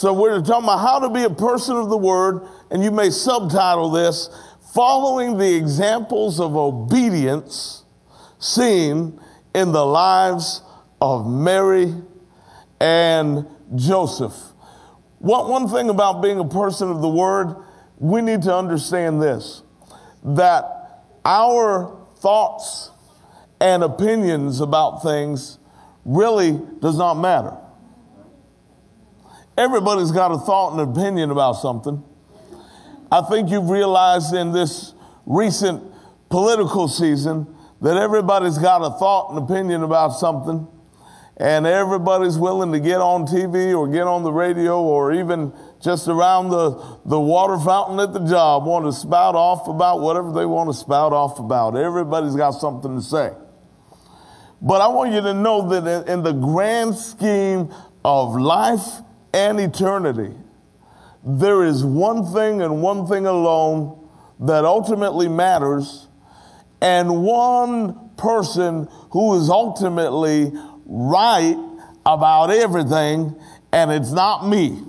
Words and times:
So 0.00 0.14
we're 0.14 0.40
talking 0.40 0.64
about 0.64 0.78
how 0.78 0.98
to 1.00 1.10
be 1.10 1.24
a 1.24 1.28
person 1.28 1.76
of 1.76 1.90
the 1.90 1.96
word, 1.98 2.48
and 2.70 2.82
you 2.82 2.90
may 2.90 3.10
subtitle 3.10 3.90
this, 3.90 4.30
following 4.72 5.36
the 5.36 5.54
examples 5.54 6.40
of 6.40 6.56
obedience 6.56 7.84
seen 8.38 9.20
in 9.54 9.72
the 9.72 9.84
lives 9.84 10.62
of 11.02 11.30
Mary 11.30 11.92
and 12.80 13.46
Joseph. 13.74 14.32
One, 15.18 15.50
one 15.50 15.68
thing 15.68 15.90
about 15.90 16.22
being 16.22 16.38
a 16.38 16.48
person 16.48 16.90
of 16.90 17.02
the 17.02 17.08
word, 17.10 17.54
we 17.98 18.22
need 18.22 18.40
to 18.44 18.56
understand 18.56 19.20
this 19.20 19.62
that 20.24 21.02
our 21.26 22.06
thoughts 22.20 22.90
and 23.60 23.82
opinions 23.82 24.62
about 24.62 25.02
things 25.02 25.58
really 26.06 26.58
does 26.80 26.96
not 26.96 27.16
matter. 27.20 27.54
Everybody's 29.60 30.10
got 30.10 30.32
a 30.32 30.38
thought 30.38 30.72
and 30.72 30.80
opinion 30.90 31.30
about 31.30 31.52
something. 31.52 32.02
I 33.12 33.20
think 33.20 33.50
you've 33.50 33.68
realized 33.68 34.34
in 34.34 34.52
this 34.52 34.94
recent 35.26 35.84
political 36.30 36.88
season 36.88 37.46
that 37.82 37.98
everybody's 37.98 38.56
got 38.56 38.80
a 38.80 38.98
thought 38.98 39.28
and 39.28 39.38
opinion 39.38 39.82
about 39.82 40.14
something, 40.14 40.66
and 41.36 41.66
everybody's 41.66 42.38
willing 42.38 42.72
to 42.72 42.80
get 42.80 43.02
on 43.02 43.26
TV 43.26 43.78
or 43.78 43.86
get 43.86 44.04
on 44.06 44.22
the 44.22 44.32
radio 44.32 44.80
or 44.80 45.12
even 45.12 45.52
just 45.78 46.08
around 46.08 46.48
the, 46.48 46.98
the 47.04 47.20
water 47.20 47.58
fountain 47.58 48.00
at 48.00 48.14
the 48.14 48.26
job 48.26 48.64
want 48.64 48.86
to 48.86 48.92
spout 48.94 49.34
off 49.34 49.68
about 49.68 50.00
whatever 50.00 50.32
they 50.32 50.46
want 50.46 50.70
to 50.70 50.74
spout 50.74 51.12
off 51.12 51.38
about. 51.38 51.76
Everybody's 51.76 52.34
got 52.34 52.52
something 52.52 52.96
to 52.96 53.02
say. 53.02 53.30
But 54.62 54.80
I 54.80 54.88
want 54.88 55.12
you 55.12 55.20
to 55.20 55.34
know 55.34 55.68
that 55.68 55.86
in, 55.86 56.08
in 56.08 56.22
the 56.22 56.32
grand 56.32 56.94
scheme 56.94 57.70
of 58.02 58.34
life 58.36 59.02
and 59.32 59.60
eternity, 59.60 60.34
there 61.24 61.64
is 61.64 61.84
one 61.84 62.24
thing 62.32 62.62
and 62.62 62.82
one 62.82 63.06
thing 63.06 63.26
alone 63.26 64.08
that 64.40 64.64
ultimately 64.64 65.28
matters, 65.28 66.08
and 66.80 67.22
one 67.22 68.10
person 68.16 68.88
who 69.10 69.38
is 69.38 69.50
ultimately 69.50 70.52
right 70.86 71.56
about 72.06 72.50
everything, 72.50 73.34
and 73.72 73.90
it's 73.90 74.12
not 74.12 74.46
me. 74.48 74.82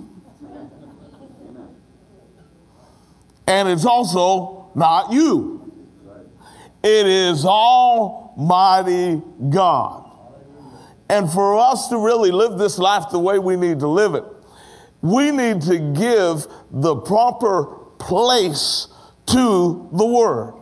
And 3.46 3.68
it's 3.68 3.84
also 3.84 4.70
not 4.74 5.12
you. 5.12 5.58
It 6.82 7.06
is 7.06 7.44
Almighty 7.44 9.22
God. 9.50 10.10
And 11.08 11.30
for 11.30 11.58
us 11.58 11.88
to 11.88 11.98
really 11.98 12.30
live 12.30 12.58
this 12.58 12.78
life 12.78 13.10
the 13.10 13.18
way 13.18 13.38
we 13.38 13.56
need 13.56 13.80
to 13.80 13.88
live 13.88 14.14
it, 14.14 14.24
we 15.02 15.32
need 15.32 15.60
to 15.62 15.78
give 15.78 16.46
the 16.70 16.96
proper 16.96 17.64
place 17.98 18.88
to 19.26 19.90
the 19.92 20.06
Word. 20.06 20.54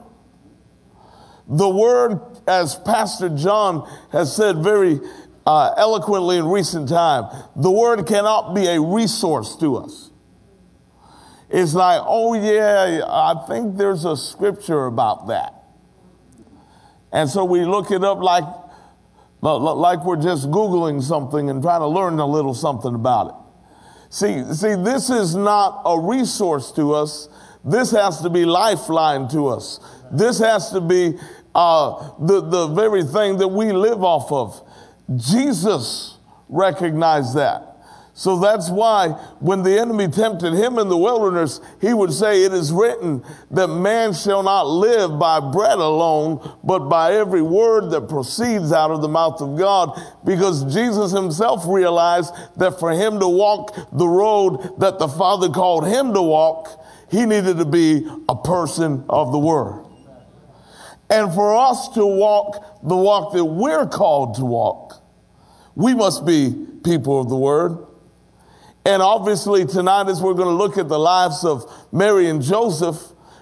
The 1.46 1.68
Word, 1.68 2.20
as 2.48 2.76
Pastor 2.76 3.28
John 3.28 3.88
has 4.12 4.34
said 4.34 4.62
very 4.62 5.00
uh, 5.46 5.74
eloquently 5.76 6.38
in 6.38 6.46
recent 6.46 6.88
time, 6.88 7.24
the 7.54 7.70
Word 7.70 8.06
cannot 8.06 8.54
be 8.54 8.66
a 8.66 8.80
resource 8.80 9.56
to 9.56 9.76
us. 9.76 10.10
It's 11.50 11.74
like, 11.74 12.00
oh, 12.04 12.34
yeah, 12.34 13.02
I 13.06 13.34
think 13.48 13.76
there's 13.76 14.04
a 14.04 14.16
scripture 14.16 14.86
about 14.86 15.26
that. 15.26 15.54
And 17.12 17.28
so 17.28 17.44
we 17.44 17.64
look 17.64 17.90
it 17.90 18.04
up 18.04 18.18
like, 18.18 18.44
like 19.42 20.04
we're 20.04 20.22
just 20.22 20.48
Googling 20.50 21.02
something 21.02 21.50
and 21.50 21.60
trying 21.60 21.80
to 21.80 21.88
learn 21.88 22.20
a 22.20 22.26
little 22.26 22.54
something 22.54 22.94
about 22.94 23.26
it. 23.26 23.34
See, 24.10 24.42
see, 24.52 24.74
this 24.74 25.08
is 25.08 25.36
not 25.36 25.82
a 25.86 25.98
resource 25.98 26.72
to 26.72 26.92
us. 26.94 27.28
This 27.64 27.92
has 27.92 28.20
to 28.22 28.30
be 28.30 28.44
lifeline 28.44 29.28
to 29.28 29.48
us. 29.48 29.78
This 30.10 30.40
has 30.40 30.70
to 30.72 30.80
be 30.80 31.16
uh, 31.54 32.10
the, 32.18 32.40
the 32.40 32.66
very 32.68 33.04
thing 33.04 33.38
that 33.38 33.48
we 33.48 33.72
live 33.72 34.02
off 34.02 34.32
of. 34.32 34.60
Jesus 35.16 36.18
recognized 36.48 37.36
that. 37.36 37.69
So 38.20 38.38
that's 38.38 38.68
why 38.68 39.12
when 39.38 39.62
the 39.62 39.80
enemy 39.80 40.06
tempted 40.06 40.52
him 40.52 40.78
in 40.78 40.90
the 40.90 40.96
wilderness, 40.98 41.58
he 41.80 41.94
would 41.94 42.12
say, 42.12 42.44
It 42.44 42.52
is 42.52 42.70
written 42.70 43.24
that 43.50 43.68
man 43.68 44.12
shall 44.12 44.42
not 44.42 44.66
live 44.66 45.18
by 45.18 45.40
bread 45.40 45.78
alone, 45.78 46.58
but 46.62 46.80
by 46.90 47.14
every 47.14 47.40
word 47.40 47.88
that 47.92 48.10
proceeds 48.10 48.72
out 48.72 48.90
of 48.90 49.00
the 49.00 49.08
mouth 49.08 49.40
of 49.40 49.56
God. 49.56 49.98
Because 50.22 50.70
Jesus 50.70 51.12
himself 51.12 51.64
realized 51.66 52.34
that 52.58 52.78
for 52.78 52.90
him 52.90 53.20
to 53.20 53.26
walk 53.26 53.74
the 53.90 54.06
road 54.06 54.78
that 54.80 54.98
the 54.98 55.08
Father 55.08 55.48
called 55.48 55.88
him 55.88 56.12
to 56.12 56.20
walk, 56.20 56.68
he 57.10 57.24
needed 57.24 57.56
to 57.56 57.64
be 57.64 58.06
a 58.28 58.36
person 58.36 59.02
of 59.08 59.32
the 59.32 59.38
word. 59.38 59.82
And 61.08 61.32
for 61.32 61.56
us 61.56 61.88
to 61.94 62.04
walk 62.04 62.82
the 62.86 62.98
walk 62.98 63.32
that 63.32 63.46
we're 63.46 63.86
called 63.86 64.34
to 64.34 64.44
walk, 64.44 65.02
we 65.74 65.94
must 65.94 66.26
be 66.26 66.66
people 66.84 67.18
of 67.18 67.30
the 67.30 67.36
word. 67.36 67.86
And 68.84 69.02
obviously, 69.02 69.66
tonight, 69.66 70.08
as 70.08 70.20
we're 70.20 70.34
going 70.34 70.48
to 70.48 70.54
look 70.54 70.78
at 70.78 70.88
the 70.88 70.98
lives 70.98 71.44
of 71.44 71.70
Mary 71.92 72.28
and 72.28 72.42
Joseph, 72.42 72.96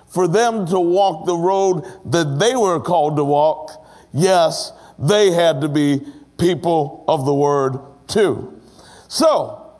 for 0.08 0.26
them 0.26 0.66
to 0.66 0.80
walk 0.80 1.26
the 1.26 1.36
road 1.36 1.84
that 2.06 2.38
they 2.38 2.56
were 2.56 2.80
called 2.80 3.16
to 3.16 3.24
walk, 3.24 3.86
yes, 4.12 4.72
they 4.98 5.30
had 5.30 5.60
to 5.60 5.68
be 5.68 6.00
people 6.38 7.04
of 7.06 7.24
the 7.26 7.34
word 7.34 7.78
too. 8.06 8.60
So, 9.06 9.70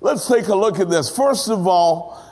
let's 0.00 0.26
take 0.26 0.48
a 0.48 0.54
look 0.54 0.78
at 0.80 0.90
this. 0.90 1.14
First 1.14 1.48
of 1.48 1.66
all, 1.66 2.24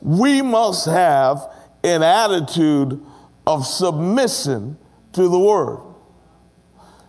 we 0.00 0.40
must 0.40 0.86
have 0.86 1.50
an 1.82 2.02
attitude 2.02 3.04
of 3.46 3.66
submission 3.66 4.78
to 5.12 5.28
the 5.28 5.38
word. 5.38 5.80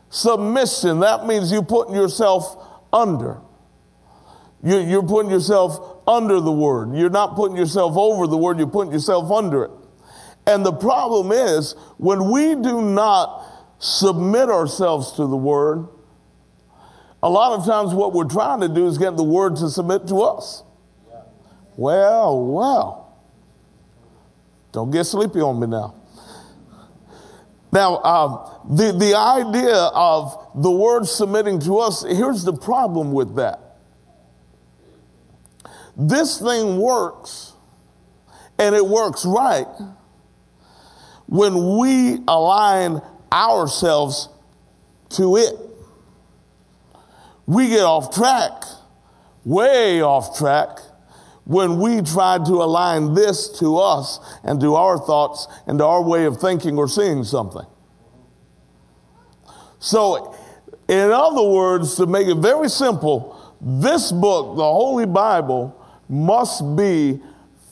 Submission, 0.10 1.00
that 1.02 1.26
means 1.26 1.52
you 1.52 1.62
putting 1.62 1.94
yourself 1.94 2.58
under. 2.92 3.40
You're 4.68 5.04
putting 5.04 5.32
yourself 5.32 6.02
under 6.08 6.40
the 6.40 6.52
word. 6.52 6.96
You're 6.96 7.10
not 7.10 7.36
putting 7.36 7.56
yourself 7.56 7.96
over 7.96 8.28
the 8.28 8.38
word, 8.38 8.58
you're 8.58 8.68
putting 8.68 8.92
yourself 8.92 9.32
under 9.32 9.64
it. 9.64 9.72
And 10.46 10.66
the 10.66 10.74
problem 10.74 11.32
is 11.32 11.74
when 11.98 12.32
we 12.32 12.56
do 12.56 12.82
not 12.82 13.46
submit 13.80 14.50
ourselves 14.50 15.14
to 15.14 15.28
the 15.28 15.38
word, 15.38 15.88
a 17.22 17.30
lot 17.30 17.60
of 17.60 17.66
times 17.66 17.94
what 17.94 18.14
we're 18.14 18.30
trying 18.30 18.62
to 18.62 18.68
do 18.68 18.88
is 18.88 18.98
get 18.98 19.18
the 19.18 19.24
word 19.24 19.56
to 19.58 19.70
submit 19.70 20.08
to 20.08 20.22
us. 20.22 20.64
Well, 21.76 22.46
well. 22.46 23.20
Don't 24.72 24.92
get 24.92 25.06
sleepy 25.06 25.42
on 25.42 25.60
me 25.60 25.68
now. 25.68 25.96
Now, 27.72 27.98
um, 28.04 28.76
the, 28.78 28.92
the 28.92 29.16
idea 29.16 29.76
of 29.76 30.52
the 30.56 30.72
word 30.72 31.06
submitting 31.06 31.60
to 31.62 31.80
us, 31.80 32.04
here's 32.04 32.44
the 32.44 32.54
problem 32.54 33.12
with 33.12 33.36
that. 33.36 33.67
This 35.98 36.40
thing 36.40 36.78
works, 36.78 37.54
and 38.60 38.76
it 38.76 38.86
works 38.86 39.26
right 39.26 39.66
when 41.26 41.78
we 41.78 42.20
align 42.28 43.02
ourselves 43.32 44.30
to 45.10 45.38
it. 45.38 45.56
We 47.48 47.70
get 47.70 47.82
off 47.82 48.14
track, 48.14 48.64
way 49.44 50.02
off 50.02 50.38
track, 50.38 50.80
when 51.46 51.80
we 51.80 52.02
try 52.02 52.38
to 52.38 52.54
align 52.62 53.14
this 53.14 53.58
to 53.60 53.78
us 53.78 54.20
and 54.44 54.60
to 54.60 54.76
our 54.76 55.00
thoughts 55.00 55.48
and 55.66 55.80
to 55.80 55.86
our 55.86 56.04
way 56.04 56.26
of 56.26 56.38
thinking 56.38 56.78
or 56.78 56.88
seeing 56.88 57.24
something. 57.24 57.66
So, 59.80 60.36
in 60.88 61.12
other 61.12 61.44
words, 61.44 61.96
to 61.96 62.06
make 62.06 62.28
it 62.28 62.38
very 62.38 62.70
simple, 62.70 63.56
this 63.62 64.12
book, 64.12 64.58
the 64.58 64.64
Holy 64.64 65.06
Bible, 65.06 65.77
must 66.10 66.76
be 66.76 67.20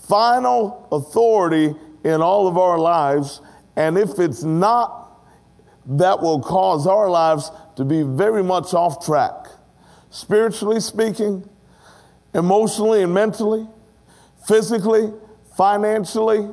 final 0.07 0.87
authority 0.91 1.73
in 2.03 2.21
all 2.21 2.47
of 2.47 2.57
our 2.57 2.77
lives. 2.77 3.41
And 3.75 3.97
if 3.97 4.19
it's 4.19 4.43
not, 4.43 5.01
that 5.85 6.21
will 6.21 6.41
cause 6.41 6.87
our 6.87 7.09
lives 7.09 7.51
to 7.75 7.85
be 7.85 8.03
very 8.03 8.43
much 8.43 8.73
off 8.73 9.05
track, 9.05 9.47
spiritually 10.09 10.79
speaking, 10.79 11.47
emotionally 12.33 13.03
and 13.03 13.13
mentally, 13.13 13.67
physically, 14.47 15.13
financially. 15.55 16.49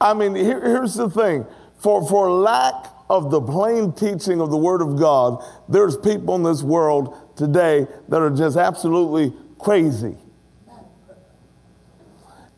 I 0.00 0.14
mean, 0.14 0.34
here, 0.34 0.60
here's 0.60 0.94
the 0.94 1.10
thing 1.10 1.46
for, 1.78 2.06
for 2.08 2.30
lack 2.30 2.86
of 3.08 3.30
the 3.30 3.40
plain 3.40 3.92
teaching 3.92 4.40
of 4.40 4.50
the 4.50 4.56
Word 4.56 4.82
of 4.82 4.98
God, 4.98 5.42
there's 5.68 5.96
people 5.96 6.34
in 6.34 6.42
this 6.42 6.62
world 6.62 7.36
today 7.36 7.86
that 8.08 8.20
are 8.20 8.30
just 8.30 8.56
absolutely 8.56 9.32
crazy 9.58 10.16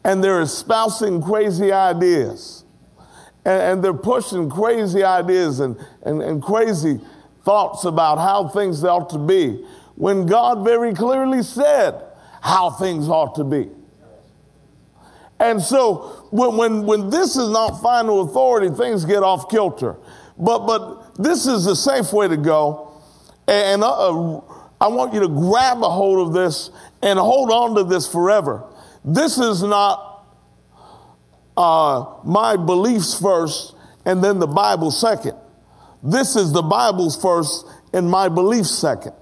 and 0.05 0.23
they're 0.23 0.41
espousing 0.41 1.23
crazy 1.23 1.73
ideas. 1.73 2.65
And, 3.45 3.63
and 3.63 3.85
they're 3.85 3.95
pushing 3.95 4.51
crazy 4.51 5.03
ideas 5.03 5.61
and, 5.61 5.77
and, 6.03 6.23
and 6.23 6.43
crazy 6.43 7.01
thoughts 7.45 7.85
about 7.85 8.19
how 8.19 8.49
things 8.49 8.85
ought 8.85 9.11
to 9.11 9.19
be. 9.19 9.65
When 9.95 10.27
God 10.27 10.65
very 10.65 10.95
clearly 10.95 11.43
said 11.43 12.03
how 12.41 12.71
things 12.71 13.09
ought 13.09 13.35
to 13.37 13.45
be. 13.45 13.69
And 15.39 15.61
so 15.61 16.27
when, 16.31 16.57
when, 16.57 16.87
when 16.87 17.11
this 17.11 17.35
is 17.35 17.49
not 17.49 17.81
final 17.81 18.23
authority, 18.23 18.75
things 18.75 19.07
get 19.07 19.23
off 19.23 19.51
kilter. 19.51 19.97
But, 20.39 20.67
but 20.67 21.17
this 21.17 21.47
is 21.47 21.65
the 21.65 21.75
safe 21.75 22.13
way 22.13 22.29
to 22.29 22.37
go. 22.37 22.93
And 23.49 23.83
uh, 23.83 24.39
I 24.81 24.89
want 24.89 25.13
you 25.13 25.21
to 25.21 25.29
grab 25.29 25.83
a 25.83 25.89
hold 25.89 26.29
of 26.29 26.35
this 26.35 26.71
and 27.03 27.19
hold 27.19 27.51
on 27.51 27.75
to 27.77 27.85
this 27.85 28.07
forever. 28.07 28.65
This 29.05 29.39
is 29.39 29.63
not 29.63 30.27
uh, 31.57 32.19
my 32.25 32.57
beliefs 32.57 33.19
first 33.21 33.75
and 34.05 34.23
then 34.23 34.39
the 34.39 34.47
Bible 34.47 34.91
second. 34.91 35.37
This 36.03 36.37
is 36.37 36.53
the 36.53 36.63
Bible's 36.63 37.21
first 37.21 37.67
and 37.93 38.09
my 38.11 38.29
beliefs 38.29 38.71
second. 38.71 39.13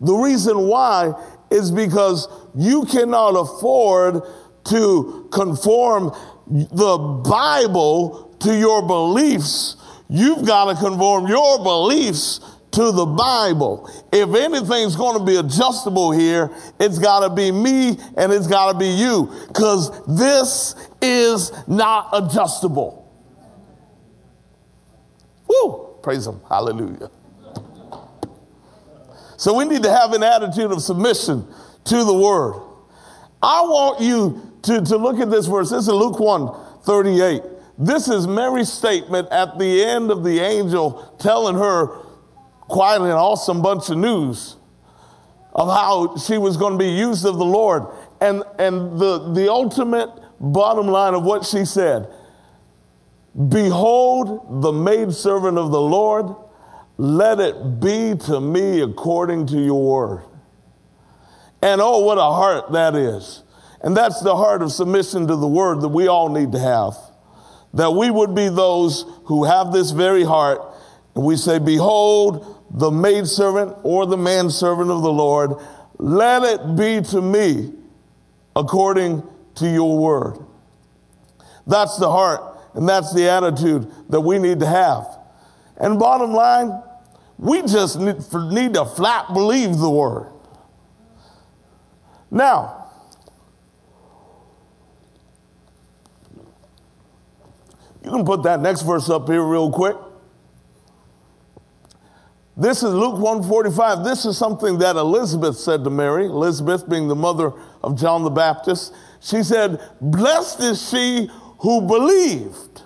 The 0.00 0.14
reason 0.14 0.68
why 0.68 1.12
is 1.50 1.70
because 1.72 2.28
you 2.54 2.84
cannot 2.84 3.30
afford 3.30 4.22
to 4.66 5.28
conform 5.32 6.12
the 6.46 6.98
Bible 7.28 8.36
to 8.40 8.56
your 8.56 8.86
beliefs. 8.86 9.76
You've 10.08 10.46
got 10.46 10.72
to 10.72 10.80
conform 10.80 11.26
your 11.26 11.62
beliefs 11.62 12.40
to 12.72 12.92
the 12.92 13.06
Bible. 13.06 13.90
If 14.12 14.34
anything's 14.34 14.96
going 14.96 15.18
to 15.18 15.24
be 15.24 15.36
adjustable 15.36 16.10
here, 16.12 16.50
it's 16.78 16.98
got 16.98 17.20
to 17.20 17.34
be 17.34 17.50
me 17.50 17.98
and 18.16 18.32
it's 18.32 18.46
got 18.46 18.72
to 18.72 18.78
be 18.78 18.88
you 18.88 19.32
because 19.48 19.90
this 20.06 20.74
is 21.00 21.52
not 21.66 22.10
adjustable. 22.12 23.10
Woo! 25.48 25.96
Praise 26.02 26.26
Him. 26.26 26.40
Hallelujah. 26.48 27.10
So 29.36 29.54
we 29.54 29.64
need 29.64 29.84
to 29.84 29.90
have 29.90 30.12
an 30.12 30.22
attitude 30.22 30.72
of 30.72 30.82
submission 30.82 31.46
to 31.84 32.04
the 32.04 32.14
Word. 32.14 32.60
I 33.42 33.62
want 33.62 34.00
you 34.00 34.58
to, 34.62 34.80
to 34.80 34.96
look 34.96 35.20
at 35.20 35.30
this 35.30 35.46
verse. 35.46 35.70
This 35.70 35.82
is 35.82 35.88
Luke 35.88 36.18
1 36.18 36.82
38. 36.84 37.42
This 37.78 38.08
is 38.08 38.26
Mary's 38.26 38.72
statement 38.72 39.28
at 39.30 39.58
the 39.58 39.84
end 39.84 40.10
of 40.10 40.24
the 40.24 40.40
angel 40.40 41.14
telling 41.20 41.54
her 41.54 42.07
quietly 42.68 43.10
an 43.10 43.16
awesome 43.16 43.62
bunch 43.62 43.90
of 43.90 43.96
news 43.96 44.56
of 45.52 45.68
how 45.68 46.16
she 46.16 46.38
was 46.38 46.56
going 46.56 46.74
to 46.74 46.78
be 46.78 46.90
used 46.90 47.26
of 47.26 47.36
the 47.36 47.44
Lord. 47.44 47.84
And, 48.20 48.44
and 48.58 48.98
the, 48.98 49.32
the 49.32 49.50
ultimate 49.50 50.10
bottom 50.40 50.86
line 50.86 51.14
of 51.14 51.24
what 51.24 51.44
she 51.44 51.64
said 51.64 52.08
Behold, 53.48 54.62
the 54.62 54.72
maidservant 54.72 55.58
of 55.58 55.70
the 55.70 55.80
Lord, 55.80 56.34
let 56.96 57.38
it 57.38 57.80
be 57.80 58.16
to 58.26 58.40
me 58.40 58.80
according 58.80 59.46
to 59.48 59.60
your 59.60 59.80
word. 59.80 60.24
And 61.62 61.80
oh, 61.80 62.00
what 62.00 62.18
a 62.18 62.22
heart 62.22 62.72
that 62.72 62.96
is. 62.96 63.44
And 63.80 63.96
that's 63.96 64.20
the 64.22 64.34
heart 64.36 64.62
of 64.62 64.72
submission 64.72 65.28
to 65.28 65.36
the 65.36 65.46
word 65.46 65.82
that 65.82 65.88
we 65.88 66.08
all 66.08 66.28
need 66.30 66.52
to 66.52 66.58
have. 66.58 66.94
That 67.74 67.92
we 67.92 68.10
would 68.10 68.34
be 68.34 68.48
those 68.48 69.04
who 69.24 69.44
have 69.44 69.72
this 69.72 69.92
very 69.92 70.24
heart. 70.24 70.60
And 71.14 71.24
we 71.24 71.36
say, 71.36 71.60
Behold, 71.60 72.57
the 72.70 72.90
maidservant 72.90 73.76
or 73.82 74.06
the 74.06 74.16
manservant 74.16 74.90
of 74.90 75.02
the 75.02 75.12
Lord, 75.12 75.52
let 75.98 76.42
it 76.42 76.76
be 76.76 77.00
to 77.10 77.22
me 77.22 77.72
according 78.54 79.22
to 79.56 79.70
your 79.70 79.98
word. 79.98 80.38
That's 81.66 81.96
the 81.98 82.10
heart 82.10 82.58
and 82.74 82.88
that's 82.88 83.12
the 83.12 83.28
attitude 83.28 83.90
that 84.08 84.20
we 84.20 84.38
need 84.38 84.60
to 84.60 84.66
have. 84.66 85.06
And 85.76 85.98
bottom 85.98 86.32
line, 86.32 86.82
we 87.38 87.62
just 87.62 87.98
need, 87.98 88.20
to 88.20 88.84
flat 88.84 89.32
believe 89.32 89.76
the 89.78 89.90
word. 89.90 90.32
Now, 92.30 92.90
you 98.04 98.10
can 98.10 98.24
put 98.24 98.42
that 98.42 98.60
next 98.60 98.82
verse 98.82 99.08
up 99.08 99.28
here 99.28 99.42
real 99.42 99.70
quick. 99.70 99.96
This 102.58 102.82
is 102.82 102.92
Luke 102.92 103.14
145. 103.14 104.02
This 104.02 104.24
is 104.24 104.36
something 104.36 104.78
that 104.78 104.96
Elizabeth 104.96 105.56
said 105.56 105.84
to 105.84 105.90
Mary, 105.90 106.26
Elizabeth 106.26 106.88
being 106.88 107.06
the 107.06 107.14
mother 107.14 107.52
of 107.84 107.96
John 107.96 108.24
the 108.24 108.30
Baptist. 108.30 108.92
She 109.20 109.44
said, 109.44 109.80
Blessed 110.00 110.60
is 110.60 110.90
she 110.90 111.30
who 111.60 111.82
believed, 111.82 112.82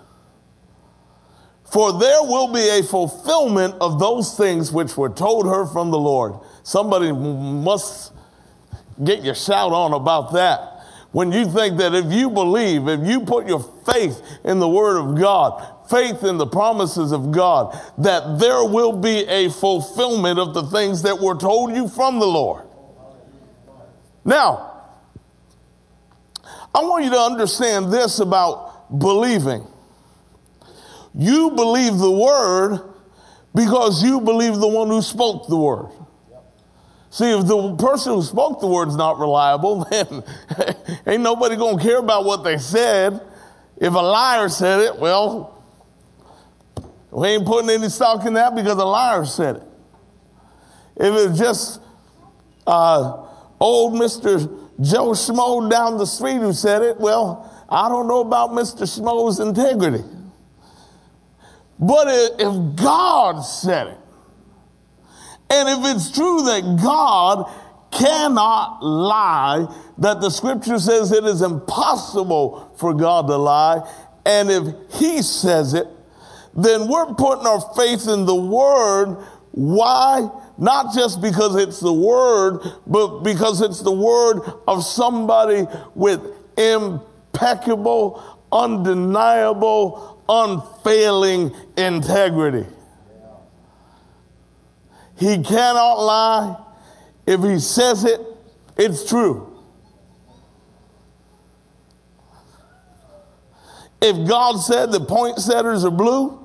for 1.65 1.99
there 1.99 2.23
will 2.23 2.53
be 2.53 2.69
a 2.69 2.83
fulfillment 2.83 3.75
of 3.81 3.99
those 3.99 4.37
things 4.37 4.71
which 4.71 4.99
were 4.99 5.09
told 5.09 5.47
her 5.47 5.65
from 5.65 5.91
the 5.91 5.99
Lord. 5.99 6.35
Somebody 6.65 7.11
must 7.11 8.13
get 9.03 9.23
your 9.23 9.35
shout 9.35 9.73
on 9.73 9.95
about 9.95 10.35
that. 10.35 10.83
When 11.13 11.33
you 11.33 11.47
think 11.47 11.79
that 11.79 11.95
if 11.95 12.13
you 12.13 12.29
believe, 12.29 12.89
if 12.89 13.07
you 13.07 13.23
put 13.23 13.47
your 13.47 13.61
faith 13.91 14.23
in 14.45 14.59
the 14.59 14.69
Word 14.69 14.99
of 14.99 15.19
God, 15.19 15.72
faith 15.93 16.25
in 16.25 16.39
the 16.39 16.47
promises 16.47 17.13
of 17.13 17.31
God, 17.31 17.79
that 17.99 18.39
there 18.41 18.65
will 18.65 18.93
be 18.93 19.27
a 19.29 19.51
fulfillment 19.51 20.39
of 20.39 20.55
the 20.55 20.65
things 20.65 21.03
that 21.03 21.21
were 21.21 21.37
told 21.37 21.75
you 21.75 21.87
from 21.87 22.19
the 22.19 22.27
Lord. 22.27 22.65
Now, 24.25 24.71
I 26.75 26.81
want 26.81 27.05
you 27.05 27.11
to 27.11 27.21
understand 27.21 27.93
this 27.93 28.19
about 28.19 28.99
believing. 28.99 29.67
You 31.15 31.51
believe 31.51 31.99
the 31.99 32.11
Word 32.11 32.81
because 33.55 34.03
you 34.03 34.21
believe 34.21 34.57
the 34.57 34.69
one 34.69 34.89
who 34.89 35.03
spoke 35.03 35.49
the 35.49 35.59
Word. 35.59 35.91
See, 37.13 37.31
if 37.31 37.47
the 37.47 37.77
person 37.77 38.15
who 38.15 38.23
spoke 38.23 38.61
the 38.61 38.67
word 38.67 38.89
is 38.89 38.97
not 38.97 39.19
reliable, 39.19 39.85
then 39.91 40.25
ain't 41.07 41.23
nobody 41.23 41.57
to 41.57 41.77
care 41.79 41.99
about 41.99 42.25
what 42.25 42.43
they 42.43 42.57
said. 42.57 43.21
If 43.77 43.93
a 43.93 43.99
liar 43.99 44.49
said 44.49 44.81
it, 44.81 44.99
well, 44.99 45.62
we 47.13 47.29
ain't 47.29 47.47
putting 47.47 47.69
any 47.69 47.91
stock 47.91 48.25
in 48.25 48.35
that 48.35 48.55
because 48.55 48.79
a 48.79 48.85
liar 48.85 49.27
said 49.27 49.57
it. 49.57 49.63
If 50.97 51.31
it's 51.31 51.39
just 51.39 51.81
uh, 52.67 53.27
old 53.61 53.95
Mr. 53.95 54.41
Joe 54.81 55.11
Schmo 55.11 55.71
down 55.71 55.99
the 55.99 56.07
street 56.07 56.39
who 56.39 56.55
said 56.55 56.81
it, 56.81 56.99
well, 56.99 57.67
I 57.69 57.91
don't 57.91 58.09
know 58.09 58.21
about 58.21 58.51
Mr. 58.51 58.83
Schmo's 58.83 59.41
integrity. 59.41 60.05
But 61.79 62.07
if 62.41 62.77
God 62.77 63.41
said 63.43 63.89
it, 63.89 63.99
and 65.51 65.69
if 65.69 65.95
it's 65.95 66.11
true 66.13 66.43
that 66.45 66.81
God 66.83 67.51
cannot 67.91 68.83
lie, 68.83 69.67
that 69.99 70.23
the 70.23 70.31
scripture 70.31 70.79
says 70.79 71.13
it 71.13 71.25
is 71.25 71.43
impossible 71.43 72.73
for 72.77 72.95
God 72.95 73.27
to 73.27 73.37
lie, 73.37 73.87
and 74.25 74.51
if 74.51 74.75
He 74.93 75.21
says 75.21 75.75
it, 75.75 75.89
then 76.55 76.89
we're 76.89 77.15
putting 77.15 77.47
our 77.47 77.61
faith 77.75 78.09
in 78.09 78.27
the 78.27 78.35
Word. 78.35 79.17
Why? 79.53 80.29
Not 80.59 80.95
just 80.95 81.23
because 81.23 81.57
it's 81.57 81.81
the 81.81 81.93
Word, 81.93 82.61
but 82.87 83.21
because 83.21 83.61
it's 83.61 83.81
the 83.81 83.93
Word 83.93 84.43
of 84.69 84.85
somebody 84.85 85.67
with 85.95 86.21
impeccable, 86.57 88.23
undeniable, 88.51 90.23
unfailing 90.29 91.55
integrity. 91.77 92.67
He 95.17 95.43
cannot 95.43 95.95
lie. 95.95 96.57
If 97.27 97.41
he 97.43 97.59
says 97.59 98.05
it, 98.05 98.21
it's 98.77 99.09
true. 99.09 99.49
If 104.01 104.27
God 104.29 104.57
said 104.57 104.91
the 104.91 105.01
poinsettias 105.01 105.85
are 105.85 105.91
blue, 105.91 106.42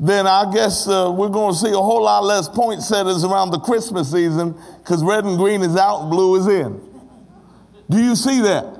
then 0.00 0.26
I 0.26 0.50
guess 0.50 0.88
uh, 0.88 1.12
we're 1.14 1.28
going 1.28 1.52
to 1.52 1.58
see 1.58 1.70
a 1.70 1.76
whole 1.76 2.04
lot 2.04 2.24
less 2.24 2.48
poinsettias 2.48 3.22
around 3.22 3.50
the 3.50 3.60
Christmas 3.60 4.10
season 4.10 4.58
because 4.78 5.04
red 5.04 5.24
and 5.24 5.36
green 5.36 5.60
is 5.60 5.76
out 5.76 6.02
and 6.02 6.10
blue 6.10 6.36
is 6.36 6.46
in. 6.46 6.80
Do 7.90 8.02
you 8.02 8.16
see 8.16 8.40
that? 8.40 8.78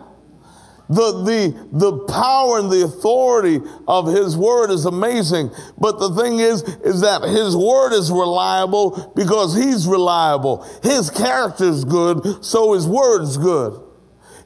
The, 0.88 1.22
the, 1.22 1.68
the 1.72 1.98
power 2.06 2.58
and 2.58 2.70
the 2.70 2.84
authority 2.84 3.60
of 3.86 4.08
his 4.08 4.36
word 4.36 4.70
is 4.70 4.86
amazing. 4.86 5.50
But 5.78 6.00
the 6.00 6.14
thing 6.14 6.38
is, 6.38 6.62
is 6.62 7.02
that 7.02 7.22
his 7.22 7.54
word 7.54 7.92
is 7.92 8.10
reliable 8.10 9.12
because 9.14 9.54
he's 9.54 9.86
reliable. 9.86 10.66
His 10.82 11.10
character 11.10 11.64
is 11.64 11.84
good, 11.84 12.44
so 12.44 12.72
his 12.72 12.88
word's 12.88 13.36
good. 13.36 13.80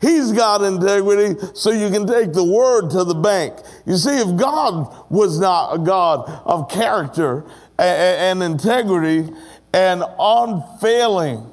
He's 0.05 0.33
got 0.33 0.63
integrity, 0.63 1.35
so 1.55 1.71
you 1.71 1.89
can 1.89 2.07
take 2.07 2.35
the 2.35 2.45
word 2.45 2.91
to 2.91 3.05
the 3.05 3.15
bank. 3.15 3.55
You 3.87 3.97
see, 3.97 4.19
if 4.19 4.37
God 4.37 4.95
was 5.09 5.41
not 5.41 5.75
a 5.75 5.79
God 5.79 6.29
of 6.45 6.69
character 6.69 7.47
and, 7.79 8.43
and 8.43 8.53
integrity 8.53 9.33
and 9.73 10.05
unfailing, 10.19 11.47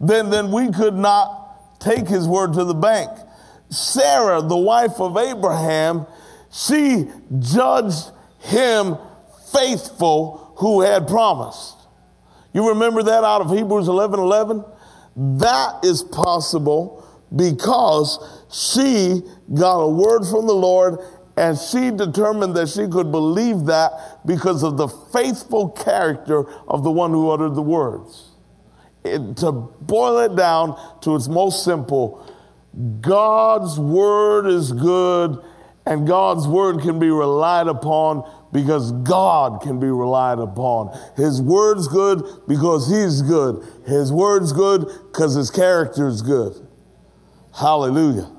then, 0.00 0.30
then 0.30 0.50
we 0.50 0.72
could 0.72 0.94
not 0.94 1.80
take 1.80 2.08
his 2.08 2.26
word 2.26 2.54
to 2.54 2.64
the 2.64 2.74
bank. 2.74 3.10
Sarah, 3.68 4.40
the 4.40 4.56
wife 4.56 5.00
of 5.00 5.18
Abraham, 5.18 6.06
she 6.50 7.10
judged 7.40 8.10
him 8.38 8.96
faithful 9.52 10.54
who 10.56 10.80
had 10.80 11.06
promised. 11.06 11.76
You 12.54 12.70
remember 12.70 13.02
that 13.02 13.22
out 13.22 13.42
of 13.42 13.50
Hebrews 13.50 13.86
11 13.86 14.18
11? 14.18 14.64
That 15.20 15.84
is 15.84 16.02
possible 16.02 17.06
because 17.36 18.18
she 18.50 19.20
got 19.52 19.80
a 19.80 19.88
word 19.88 20.24
from 20.24 20.46
the 20.46 20.54
Lord 20.54 20.98
and 21.36 21.58
she 21.58 21.90
determined 21.90 22.56
that 22.56 22.70
she 22.70 22.88
could 22.88 23.12
believe 23.12 23.66
that 23.66 24.20
because 24.24 24.62
of 24.62 24.78
the 24.78 24.88
faithful 24.88 25.68
character 25.70 26.48
of 26.66 26.84
the 26.84 26.90
one 26.90 27.10
who 27.10 27.28
uttered 27.28 27.54
the 27.54 27.62
words. 27.62 28.30
It, 29.04 29.36
to 29.38 29.52
boil 29.52 30.18
it 30.18 30.36
down 30.36 30.78
to 31.02 31.14
its 31.16 31.28
most 31.28 31.64
simple, 31.64 32.26
God's 33.02 33.78
word 33.78 34.46
is 34.46 34.72
good 34.72 35.38
and 35.84 36.06
God's 36.06 36.48
word 36.48 36.80
can 36.80 36.98
be 36.98 37.10
relied 37.10 37.66
upon 37.66 38.24
because 38.52 38.92
God 38.92 39.62
can 39.62 39.78
be 39.78 39.86
relied 39.86 40.38
upon. 40.38 40.98
His 41.16 41.40
word's 41.40 41.88
good 41.88 42.22
because 42.48 42.90
he's 42.90 43.22
good. 43.22 43.64
His 43.86 44.12
word's 44.12 44.52
good 44.52 44.86
because 45.12 45.34
his 45.34 45.50
character 45.50 46.08
is 46.08 46.22
good. 46.22 46.66
Hallelujah. 47.54 48.30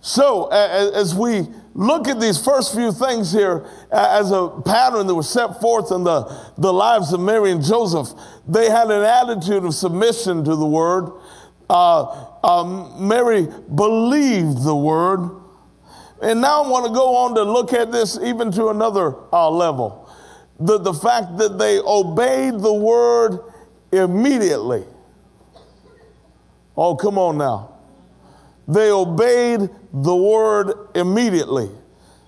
So, 0.00 0.46
as 0.46 1.14
we 1.14 1.46
look 1.74 2.08
at 2.08 2.18
these 2.18 2.42
first 2.42 2.74
few 2.74 2.92
things 2.92 3.30
here 3.30 3.66
as 3.92 4.30
a 4.30 4.48
pattern 4.64 5.06
that 5.06 5.14
was 5.14 5.28
set 5.28 5.60
forth 5.60 5.92
in 5.92 6.04
the, 6.04 6.22
the 6.56 6.72
lives 6.72 7.12
of 7.12 7.20
Mary 7.20 7.50
and 7.50 7.62
Joseph, 7.62 8.08
they 8.46 8.70
had 8.70 8.90
an 8.90 9.02
attitude 9.02 9.64
of 9.64 9.74
submission 9.74 10.44
to 10.44 10.56
the 10.56 10.66
word. 10.66 11.12
Uh, 11.68 12.26
um, 12.42 13.06
Mary 13.06 13.48
believed 13.74 14.64
the 14.64 14.74
word. 14.74 15.30
And 16.20 16.40
now 16.40 16.64
I 16.64 16.68
want 16.68 16.86
to 16.86 16.92
go 16.92 17.16
on 17.16 17.34
to 17.36 17.42
look 17.44 17.72
at 17.72 17.92
this 17.92 18.18
even 18.22 18.50
to 18.52 18.68
another 18.68 19.14
uh, 19.32 19.48
level. 19.50 20.10
The, 20.58 20.78
the 20.78 20.92
fact 20.92 21.38
that 21.38 21.58
they 21.58 21.78
obeyed 21.78 22.54
the 22.54 22.72
word 22.72 23.38
immediately. 23.92 24.84
Oh, 26.76 26.96
come 26.96 27.18
on 27.18 27.38
now. 27.38 27.74
They 28.66 28.90
obeyed 28.90 29.68
the 29.92 30.14
word 30.14 30.88
immediately. 30.94 31.70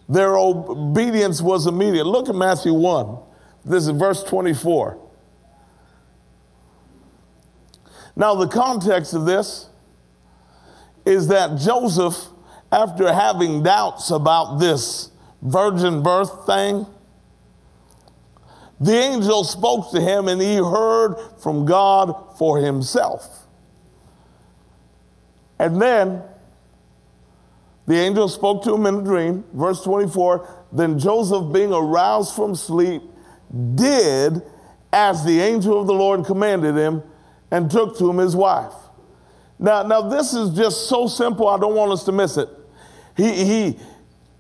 Their 0.09 0.37
obedience 0.37 1.41
was 1.41 1.67
immediate. 1.67 2.05
Look 2.05 2.29
at 2.29 2.35
Matthew 2.35 2.73
1. 2.73 3.19
This 3.65 3.85
is 3.85 3.91
verse 3.91 4.25
24. 4.25 4.99
Now, 8.17 8.35
the 8.35 8.49
context 8.49 9.15
of 9.15 9.25
this 9.25 9.69
is 11.05 11.29
that 11.29 11.59
Joseph, 11.59 12.17
after 12.73 13.13
having 13.13 13.63
doubts 13.63 14.11
about 14.11 14.59
this 14.59 15.11
virgin 15.43 16.03
birth 16.03 16.47
thing, 16.47 16.87
the 18.81 18.95
angel 18.95 19.45
spoke 19.45 19.91
to 19.93 20.01
him 20.01 20.29
and 20.29 20.41
he 20.41 20.57
heard 20.57 21.17
from 21.43 21.67
God 21.67 22.39
for 22.39 22.59
himself. 22.59 23.47
And 25.59 25.81
then 25.81 26.23
the 27.87 27.97
angel 27.97 28.29
spoke 28.29 28.63
to 28.65 28.75
him 28.75 28.87
in 28.87 29.01
a 29.01 29.03
dream. 29.03 29.45
Verse 29.53 29.83
24 29.83 30.49
Then 30.73 30.99
Joseph, 30.99 31.53
being 31.53 31.73
aroused 31.73 32.35
from 32.35 32.55
sleep, 32.55 33.03
did 33.75 34.41
as 34.93 35.25
the 35.25 35.41
angel 35.41 35.81
of 35.81 35.87
the 35.87 35.93
Lord 35.93 36.25
commanded 36.25 36.77
him 36.77 37.03
and 37.51 37.71
took 37.71 37.99
to 37.99 38.09
him 38.09 38.19
his 38.19 38.35
wife. 38.35 38.73
Now, 39.59 39.83
now 39.83 40.09
this 40.09 40.33
is 40.33 40.57
just 40.57 40.89
so 40.89 41.07
simple, 41.07 41.49
I 41.49 41.59
don't 41.59 41.75
want 41.75 41.93
us 41.93 42.05
to 42.05 42.13
miss 42.13 42.39
it. 42.39 42.49
He, 43.21 43.45
he, 43.45 43.79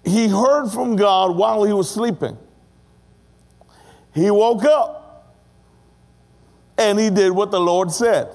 he 0.04 0.28
heard 0.28 0.70
from 0.70 0.96
God 0.96 1.37
while 1.37 1.64
he 1.64 1.72
was 1.75 1.90
sleeping. 1.90 2.38
He 4.14 4.30
woke 4.30 4.64
up 4.64 5.37
and 6.78 6.99
he 6.99 7.10
did 7.10 7.32
what 7.32 7.50
the 7.50 7.60
Lord 7.60 7.92
said. 7.92 8.28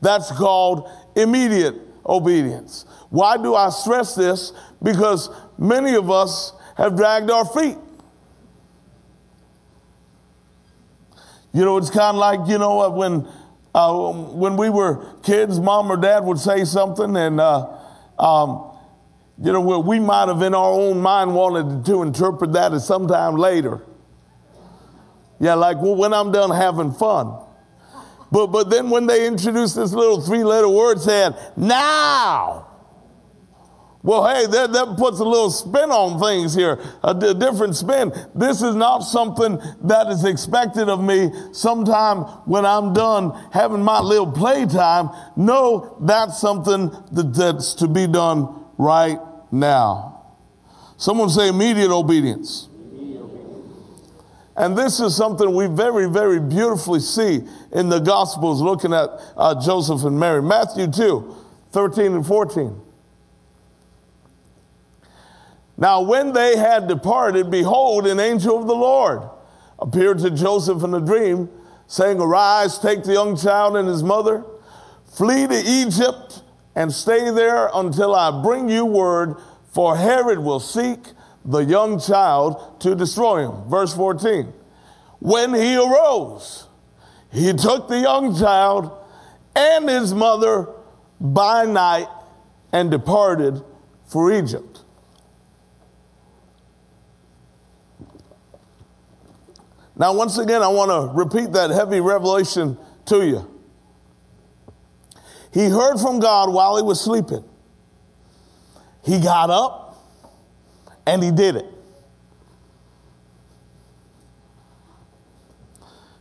That's 0.00 0.30
called 0.32 0.90
immediate 1.14 1.74
obedience. 2.06 2.86
Why 3.10 3.36
do 3.36 3.54
I 3.54 3.68
stress 3.68 4.14
this? 4.14 4.54
Because 4.82 5.28
many 5.58 5.94
of 5.94 6.10
us 6.10 6.54
have 6.78 6.96
dragged 6.96 7.30
our 7.30 7.44
feet. 7.44 7.76
You 11.52 11.66
know, 11.66 11.76
it's 11.76 11.90
kind 11.90 12.16
of 12.16 12.16
like, 12.16 12.48
you 12.48 12.56
know, 12.56 12.88
when, 12.88 13.28
uh, 13.74 14.12
when 14.12 14.56
we 14.56 14.70
were 14.70 15.14
kids, 15.22 15.60
mom 15.60 15.92
or 15.92 15.98
dad 15.98 16.24
would 16.24 16.38
say 16.38 16.64
something, 16.64 17.14
and, 17.14 17.40
uh, 17.40 17.66
um, 18.18 18.72
you 19.38 19.52
know, 19.52 19.60
we 19.60 20.00
might 20.00 20.28
have 20.28 20.40
in 20.40 20.54
our 20.54 20.70
own 20.70 21.00
mind 21.00 21.34
wanted 21.34 21.84
to 21.86 22.02
interpret 22.02 22.52
that 22.52 22.72
as 22.72 22.86
sometime 22.86 23.36
later. 23.36 23.82
Yeah, 25.38 25.54
like, 25.54 25.76
well, 25.76 25.94
when 25.94 26.14
I'm 26.14 26.32
done 26.32 26.50
having 26.50 26.92
fun. 26.92 27.38
But, 28.32 28.46
but 28.48 28.70
then 28.70 28.88
when 28.88 29.06
they 29.06 29.26
introduced 29.26 29.76
this 29.76 29.92
little 29.92 30.20
three 30.20 30.42
letter 30.42 30.68
word 30.68 31.00
saying, 31.00 31.34
now, 31.56 32.66
well, 34.02 34.26
hey, 34.26 34.46
that, 34.46 34.72
that 34.72 34.96
puts 34.96 35.18
a 35.18 35.24
little 35.24 35.50
spin 35.50 35.90
on 35.90 36.20
things 36.20 36.54
here, 36.54 36.80
a, 37.02 37.12
different 37.12 37.76
spin. 37.76 38.12
This 38.34 38.62
is 38.62 38.74
not 38.74 39.00
something 39.00 39.60
that 39.82 40.06
is 40.06 40.24
expected 40.24 40.88
of 40.88 41.02
me 41.02 41.30
sometime 41.52 42.18
when 42.46 42.64
I'm 42.64 42.94
done 42.94 43.32
having 43.52 43.82
my 43.82 44.00
little 44.00 44.30
playtime. 44.30 45.10
No, 45.36 45.98
that's 46.00 46.40
something 46.40 46.88
that, 47.12 47.34
that's 47.34 47.74
to 47.74 47.88
be 47.88 48.06
done 48.06 48.64
right 48.78 49.18
now. 49.50 50.12
Someone 50.96 51.28
say 51.28 51.48
immediate 51.48 51.90
obedience. 51.90 52.68
And 54.56 54.76
this 54.76 55.00
is 55.00 55.14
something 55.14 55.54
we 55.54 55.66
very, 55.66 56.08
very 56.08 56.40
beautifully 56.40 57.00
see 57.00 57.46
in 57.72 57.90
the 57.90 57.98
Gospels 57.98 58.62
looking 58.62 58.94
at 58.94 59.10
uh, 59.36 59.60
Joseph 59.60 60.04
and 60.04 60.18
Mary. 60.18 60.40
Matthew 60.42 60.90
2 60.90 61.36
13 61.72 62.14
and 62.14 62.26
14. 62.26 62.80
Now, 65.76 66.00
when 66.00 66.32
they 66.32 66.56
had 66.56 66.88
departed, 66.88 67.50
behold, 67.50 68.06
an 68.06 68.18
angel 68.18 68.58
of 68.58 68.66
the 68.66 68.74
Lord 68.74 69.28
appeared 69.78 70.20
to 70.20 70.30
Joseph 70.30 70.82
in 70.82 70.94
a 70.94 71.00
dream, 71.00 71.50
saying, 71.86 72.18
Arise, 72.18 72.78
take 72.78 73.04
the 73.04 73.12
young 73.12 73.36
child 73.36 73.76
and 73.76 73.86
his 73.86 74.02
mother, 74.02 74.42
flee 75.04 75.46
to 75.46 75.62
Egypt, 75.66 76.42
and 76.76 76.92
stay 76.92 77.30
there 77.30 77.70
until 77.74 78.14
I 78.14 78.42
bring 78.42 78.68
you 78.68 78.84
word, 78.84 79.36
for 79.72 79.96
Herod 79.96 80.38
will 80.38 80.60
seek 80.60 80.98
the 81.44 81.60
young 81.60 81.98
child 81.98 82.80
to 82.82 82.94
destroy 82.94 83.48
him. 83.48 83.68
Verse 83.68 83.94
14. 83.94 84.52
When 85.18 85.54
he 85.54 85.74
arose, 85.76 86.66
he 87.32 87.52
took 87.54 87.88
the 87.88 88.00
young 88.00 88.38
child 88.38 88.92
and 89.56 89.88
his 89.88 90.12
mother 90.12 90.68
by 91.18 91.64
night 91.64 92.08
and 92.72 92.90
departed 92.90 93.62
for 94.04 94.30
Egypt. 94.30 94.82
Now, 99.98 100.12
once 100.14 100.36
again, 100.36 100.62
I 100.62 100.68
want 100.68 100.90
to 100.90 101.16
repeat 101.16 101.52
that 101.54 101.70
heavy 101.70 102.00
revelation 102.00 102.76
to 103.06 103.26
you. 103.26 103.55
He 105.56 105.70
heard 105.70 105.96
from 105.96 106.20
God 106.20 106.52
while 106.52 106.76
he 106.76 106.82
was 106.82 107.00
sleeping. 107.00 107.42
He 109.02 109.18
got 109.18 109.48
up 109.48 109.96
and 111.06 111.22
he 111.22 111.30
did 111.30 111.56
it. 111.56 111.64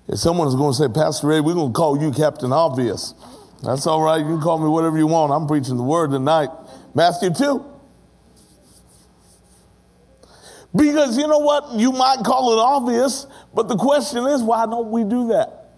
If 0.07 0.19
someone's 0.19 0.55
going 0.55 0.71
to 0.71 0.77
say, 0.77 0.87
Pastor 0.87 1.27
Ray, 1.27 1.41
we're 1.41 1.53
going 1.53 1.73
to 1.73 1.77
call 1.77 2.01
you 2.01 2.13
Captain 2.13 2.53
Obvious. 2.53 3.13
That's 3.61 3.85
all 3.85 4.01
right. 4.01 4.19
You 4.19 4.23
can 4.23 4.39
call 4.39 4.57
me 4.57 4.69
whatever 4.69 4.97
you 4.97 5.07
want. 5.07 5.33
I'm 5.33 5.47
preaching 5.47 5.75
the 5.75 5.83
word 5.83 6.11
tonight. 6.11 6.47
Matthew 6.93 7.33
2. 7.33 7.65
Because 10.73 11.17
you 11.17 11.27
know 11.27 11.39
what? 11.39 11.73
You 11.73 11.91
might 11.91 12.19
call 12.23 12.53
it 12.53 12.59
obvious, 12.59 13.27
but 13.53 13.67
the 13.67 13.75
question 13.75 14.27
is, 14.27 14.41
why 14.41 14.65
don't 14.65 14.91
we 14.91 15.03
do 15.03 15.27
that? 15.27 15.73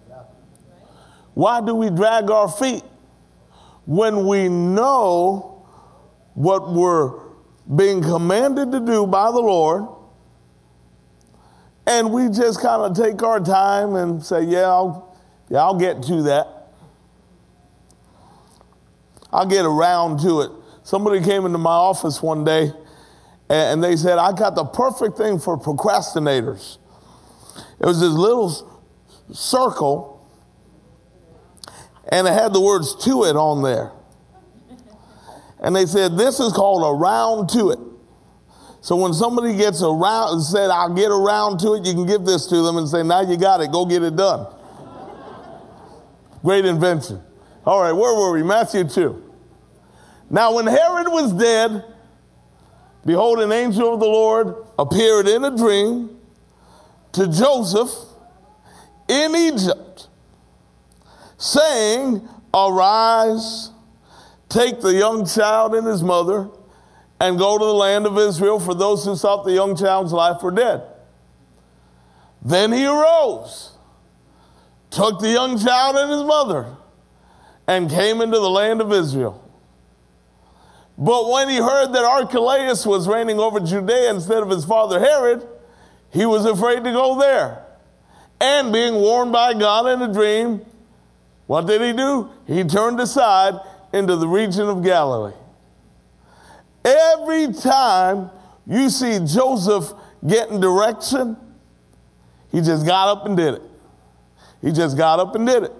Why 1.33 1.59
do 1.59 1.73
we 1.73 1.89
drag 1.89 2.29
our 2.29 2.51
feet 2.51 2.83
when 3.87 4.27
we 4.27 4.49
know 4.49 5.65
what 6.33 6.73
we're 6.73 7.21
being 7.73 8.03
commanded 8.03 8.69
to 8.73 8.81
do 8.81 9.07
by 9.07 9.31
the 9.31 9.39
Lord, 9.39 9.87
and 11.87 12.11
we 12.11 12.27
just 12.27 12.61
kind 12.61 12.81
of 12.81 12.97
take 12.97 13.23
our 13.23 13.39
time 13.39 13.95
and 13.95 14.21
say, 14.21 14.43
yeah, 14.43 14.67
I'll, 14.67 15.17
yeah, 15.49 15.59
I'll 15.59 15.79
get 15.79 16.03
to 16.03 16.23
that. 16.23 16.47
I'll 19.31 19.45
get 19.45 19.63
around 19.63 20.19
to 20.19 20.41
it. 20.41 20.51
Somebody 20.83 21.23
came 21.23 21.45
into 21.45 21.57
my 21.57 21.71
office 21.71 22.21
one 22.21 22.43
day 22.43 22.71
and 23.49 23.81
they 23.81 23.95
said, 23.95 24.17
I 24.17 24.33
got 24.33 24.55
the 24.55 24.65
perfect 24.65 25.17
thing 25.17 25.39
for 25.39 25.57
procrastinators. 25.57 26.77
It 27.79 27.85
was 27.85 28.01
this 28.01 28.11
little 28.11 28.83
circle 29.31 30.16
and 32.09 32.27
it 32.27 32.33
had 32.33 32.53
the 32.53 32.61
words 32.61 32.95
to 33.05 33.23
it 33.25 33.35
on 33.35 33.63
there. 33.63 33.91
And 35.59 35.75
they 35.75 35.85
said, 35.85 36.17
This 36.17 36.39
is 36.39 36.53
called 36.53 36.83
a 36.83 36.97
round 36.97 37.49
to 37.49 37.71
it. 37.71 37.79
So 38.87 38.95
when 38.95 39.13
somebody 39.13 39.53
gets 39.57 39.81
around 39.81 40.35
and 40.35 40.43
said, 40.43 40.69
I'll 40.69 40.93
get 40.93 41.11
around 41.11 41.59
to 41.59 41.73
it, 41.73 41.85
you 41.85 41.93
can 41.93 42.05
give 42.05 42.23
this 42.23 42.45
to 42.47 42.61
them 42.61 42.77
and 42.77 42.87
say, 42.87 43.03
now 43.03 43.19
you 43.19 43.35
got 43.35 43.59
it, 43.59 43.69
go 43.69 43.85
get 43.85 44.01
it 44.01 44.15
done. 44.15 44.47
Great 46.41 46.63
invention. 46.63 47.21
All 47.65 47.81
right, 47.81 47.91
where 47.91 48.15
were 48.15 48.31
we? 48.31 48.43
Matthew 48.43 48.85
2. 48.85 49.23
Now 50.29 50.53
when 50.55 50.67
Herod 50.67 51.07
was 51.07 51.33
dead, 51.33 51.83
behold, 53.05 53.39
an 53.39 53.51
angel 53.51 53.93
of 53.93 53.99
the 53.99 54.05
Lord 54.05 54.55
appeared 54.79 55.27
in 55.27 55.43
a 55.43 55.57
dream 55.57 56.17
to 57.11 57.27
Joseph 57.27 57.89
in 59.09 59.35
Egypt, 59.35 60.06
saying, 61.37 62.27
Arise, 62.53 63.71
take 64.49 64.81
the 64.81 64.93
young 64.93 65.25
child 65.25 65.75
and 65.75 65.85
his 65.85 66.03
mother 66.03 66.49
and 67.19 67.37
go 67.37 67.57
to 67.57 67.65
the 67.65 67.73
land 67.73 68.05
of 68.05 68.17
Israel, 68.17 68.59
for 68.59 68.75
those 68.75 69.03
who 69.05 69.15
sought 69.15 69.43
the 69.43 69.53
young 69.53 69.75
child's 69.75 70.13
life 70.13 70.41
were 70.43 70.51
dead. 70.51 70.83
Then 72.43 72.71
he 72.71 72.85
arose, 72.85 73.71
took 74.91 75.19
the 75.19 75.29
young 75.29 75.57
child 75.57 75.95
and 75.95 76.11
his 76.11 76.23
mother, 76.23 76.75
and 77.67 77.89
came 77.89 78.21
into 78.21 78.39
the 78.39 78.49
land 78.49 78.81
of 78.81 78.93
Israel. 78.93 79.43
But 80.97 81.29
when 81.29 81.49
he 81.49 81.57
heard 81.57 81.93
that 81.93 82.03
Archelaus 82.03 82.85
was 82.85 83.07
reigning 83.07 83.39
over 83.39 83.59
Judea 83.59 84.11
instead 84.11 84.41
of 84.41 84.49
his 84.49 84.65
father 84.65 84.99
Herod, 84.99 85.47
he 86.11 86.25
was 86.25 86.45
afraid 86.45 86.83
to 86.83 86.91
go 86.91 87.19
there. 87.19 87.63
And 88.39 88.71
being 88.71 88.95
warned 88.95 89.31
by 89.31 89.53
God 89.53 89.87
in 89.87 90.07
a 90.07 90.13
dream, 90.13 90.61
what 91.47 91.65
did 91.65 91.81
he 91.81 91.93
do? 91.93 92.29
He 92.45 92.63
turned 92.63 92.99
aside 92.99 93.55
into 93.93 94.15
the 94.17 94.27
region 94.27 94.67
of 94.67 94.83
Galilee. 94.83 95.33
Every 96.83 97.53
time 97.53 98.29
you 98.65 98.89
see 98.89 99.19
Joseph 99.25 99.91
getting 100.25 100.59
direction, 100.59 101.37
he 102.51 102.61
just 102.61 102.85
got 102.85 103.09
up 103.09 103.25
and 103.25 103.35
did 103.35 103.55
it. 103.55 103.61
He 104.61 104.71
just 104.71 104.97
got 104.97 105.19
up 105.19 105.35
and 105.35 105.47
did 105.47 105.63
it. 105.63 105.71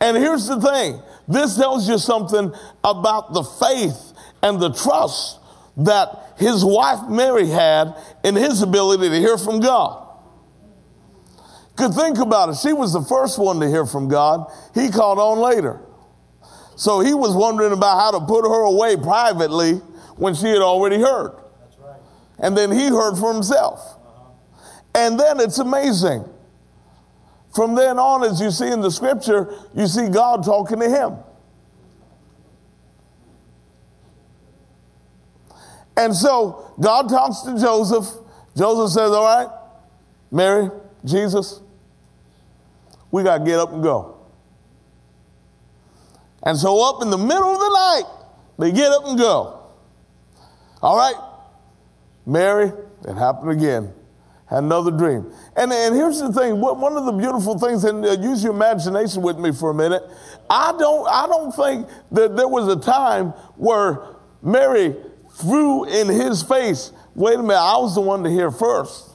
And 0.00 0.16
here's 0.16 0.46
the 0.46 0.60
thing 0.60 1.00
this 1.26 1.56
tells 1.56 1.88
you 1.88 1.98
something 1.98 2.52
about 2.82 3.32
the 3.32 3.42
faith 3.42 4.12
and 4.42 4.60
the 4.60 4.72
trust 4.72 5.38
that 5.76 6.34
his 6.36 6.64
wife 6.64 7.08
Mary 7.08 7.48
had 7.48 7.94
in 8.22 8.34
his 8.34 8.62
ability 8.62 9.08
to 9.08 9.18
hear 9.18 9.38
from 9.38 9.60
God. 9.60 10.03
Could 11.76 11.92
think 11.92 12.18
about 12.18 12.50
it. 12.50 12.56
She 12.56 12.72
was 12.72 12.92
the 12.92 13.02
first 13.02 13.38
one 13.38 13.58
to 13.60 13.68
hear 13.68 13.84
from 13.84 14.08
God. 14.08 14.50
He 14.74 14.90
called 14.90 15.18
on 15.18 15.38
later. 15.38 15.80
So 16.76 17.00
he 17.00 17.14
was 17.14 17.34
wondering 17.34 17.72
about 17.72 17.98
how 17.98 18.18
to 18.18 18.24
put 18.24 18.42
her 18.42 18.62
away 18.62 18.96
privately 18.96 19.74
when 20.16 20.34
she 20.34 20.46
had 20.46 20.62
already 20.62 20.98
heard. 21.00 21.32
Right. 21.78 22.00
And 22.38 22.56
then 22.56 22.70
he 22.70 22.88
heard 22.88 23.16
for 23.16 23.32
himself. 23.32 23.80
Uh-huh. 23.80 24.30
And 24.94 25.18
then 25.18 25.40
it's 25.40 25.58
amazing. 25.58 26.24
From 27.54 27.74
then 27.74 27.98
on, 27.98 28.24
as 28.24 28.40
you 28.40 28.50
see 28.50 28.68
in 28.68 28.80
the 28.80 28.90
scripture, 28.90 29.54
you 29.74 29.86
see 29.86 30.08
God 30.08 30.44
talking 30.44 30.80
to 30.80 30.88
him. 30.88 31.16
And 35.96 36.14
so 36.14 36.74
God 36.80 37.08
talks 37.08 37.42
to 37.42 37.58
Joseph. 37.58 38.06
Joseph 38.56 38.92
says, 38.92 39.10
All 39.12 39.24
right, 39.24 39.48
Mary, 40.32 40.68
Jesus, 41.04 41.60
we 43.14 43.22
got 43.22 43.38
to 43.38 43.44
get 43.44 43.60
up 43.60 43.72
and 43.72 43.80
go. 43.80 44.16
And 46.42 46.58
so, 46.58 46.82
up 46.82 47.00
in 47.00 47.10
the 47.10 47.16
middle 47.16 47.52
of 47.52 47.60
the 47.60 47.68
night, 47.68 48.02
they 48.58 48.72
get 48.72 48.90
up 48.90 49.04
and 49.06 49.16
go. 49.16 49.70
All 50.82 50.96
right, 50.96 51.14
Mary, 52.26 52.72
it 53.06 53.14
happened 53.14 53.52
again. 53.52 53.94
Had 54.46 54.64
another 54.64 54.90
dream. 54.90 55.32
And, 55.56 55.72
and 55.72 55.94
here's 55.94 56.18
the 56.18 56.32
thing 56.32 56.60
one 56.60 56.96
of 56.96 57.04
the 57.04 57.12
beautiful 57.12 57.56
things, 57.56 57.84
and 57.84 58.04
uh, 58.04 58.16
use 58.20 58.42
your 58.42 58.52
imagination 58.52 59.22
with 59.22 59.38
me 59.38 59.52
for 59.52 59.70
a 59.70 59.74
minute. 59.74 60.02
I 60.50 60.74
don't, 60.76 61.06
I 61.08 61.28
don't 61.28 61.52
think 61.52 61.86
that 62.10 62.36
there 62.36 62.48
was 62.48 62.66
a 62.66 62.80
time 62.80 63.28
where 63.54 64.16
Mary 64.42 64.96
threw 65.34 65.84
in 65.84 66.08
his 66.08 66.42
face, 66.42 66.90
wait 67.14 67.38
a 67.38 67.42
minute, 67.42 67.60
I 67.60 67.76
was 67.76 67.94
the 67.94 68.00
one 68.00 68.24
to 68.24 68.30
hear 68.30 68.50
first. 68.50 69.13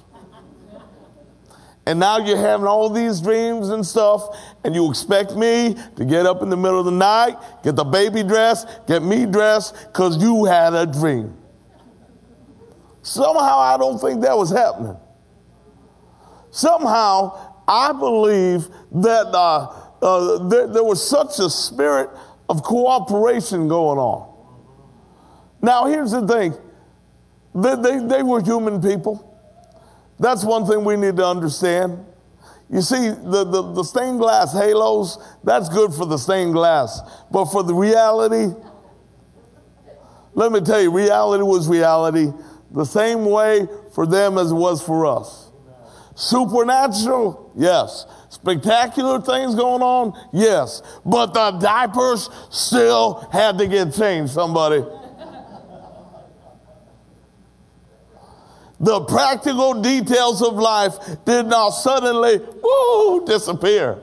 And 1.89 1.99
now 1.99 2.19
you're 2.19 2.37
having 2.37 2.67
all 2.67 2.87
these 2.91 3.19
dreams 3.19 3.69
and 3.69 3.83
stuff, 3.83 4.37
and 4.63 4.75
you 4.75 4.91
expect 4.91 5.35
me 5.35 5.75
to 5.95 6.05
get 6.05 6.27
up 6.27 6.43
in 6.43 6.51
the 6.51 6.55
middle 6.55 6.77
of 6.77 6.85
the 6.85 6.91
night, 6.91 7.35
get 7.63 7.75
the 7.75 7.83
baby 7.83 8.21
dressed, 8.21 8.67
get 8.87 9.01
me 9.01 9.25
dressed, 9.25 9.73
because 9.87 10.21
you 10.21 10.45
had 10.45 10.75
a 10.75 10.85
dream. 10.85 11.35
Somehow 13.01 13.57
I 13.57 13.75
don't 13.79 13.97
think 13.97 14.21
that 14.21 14.37
was 14.37 14.51
happening. 14.51 14.97
Somehow 16.51 17.55
I 17.67 17.91
believe 17.91 18.67
that 18.91 19.25
uh, 19.33 19.73
uh, 19.99 20.47
there, 20.47 20.67
there 20.67 20.83
was 20.83 21.03
such 21.09 21.39
a 21.39 21.49
spirit 21.49 22.11
of 22.49 22.61
cooperation 22.61 23.67
going 23.67 23.97
on. 23.97 24.31
Now, 25.63 25.87
here's 25.87 26.11
the 26.11 26.27
thing 26.27 26.53
they, 27.55 27.75
they, 27.77 28.05
they 28.05 28.21
were 28.21 28.43
human 28.43 28.79
people. 28.79 29.25
That's 30.19 30.43
one 30.43 30.65
thing 30.65 30.83
we 30.83 30.95
need 30.95 31.15
to 31.17 31.25
understand. 31.25 32.05
You 32.69 32.81
see, 32.81 33.09
the, 33.09 33.45
the, 33.45 33.73
the, 33.73 33.83
stained 33.83 34.19
glass 34.19 34.53
halos, 34.53 35.17
that's 35.43 35.69
good 35.69 35.91
for 35.91 36.05
the 36.05 36.17
stained 36.17 36.53
glass. 36.53 36.99
But 37.31 37.45
for 37.45 37.63
the 37.63 37.73
reality, 37.73 38.53
let 40.33 40.51
me 40.51 40.61
tell 40.61 40.81
you, 40.81 40.91
reality 40.91 41.43
was 41.43 41.67
reality 41.67 42.31
the 42.71 42.85
same 42.85 43.25
way 43.25 43.67
for 43.93 44.05
them 44.05 44.37
as 44.37 44.51
it 44.51 44.55
was 44.55 44.83
for 44.83 45.05
us. 45.07 45.49
Supernatural, 46.15 47.51
yes. 47.55 48.05
Spectacular 48.29 49.19
things 49.21 49.55
going 49.55 49.81
on, 49.81 50.13
yes. 50.31 50.83
But 51.05 51.33
the 51.33 51.51
diapers 51.59 52.29
still 52.51 53.27
had 53.31 53.57
to 53.57 53.67
get 53.67 53.93
changed, 53.95 54.33
somebody. 54.33 54.83
The 58.79 59.01
practical 59.01 59.81
details 59.81 60.41
of 60.41 60.55
life 60.55 60.95
did 61.25 61.47
not 61.47 61.71
suddenly 61.71 62.39
woo, 62.63 63.25
disappear. 63.25 63.99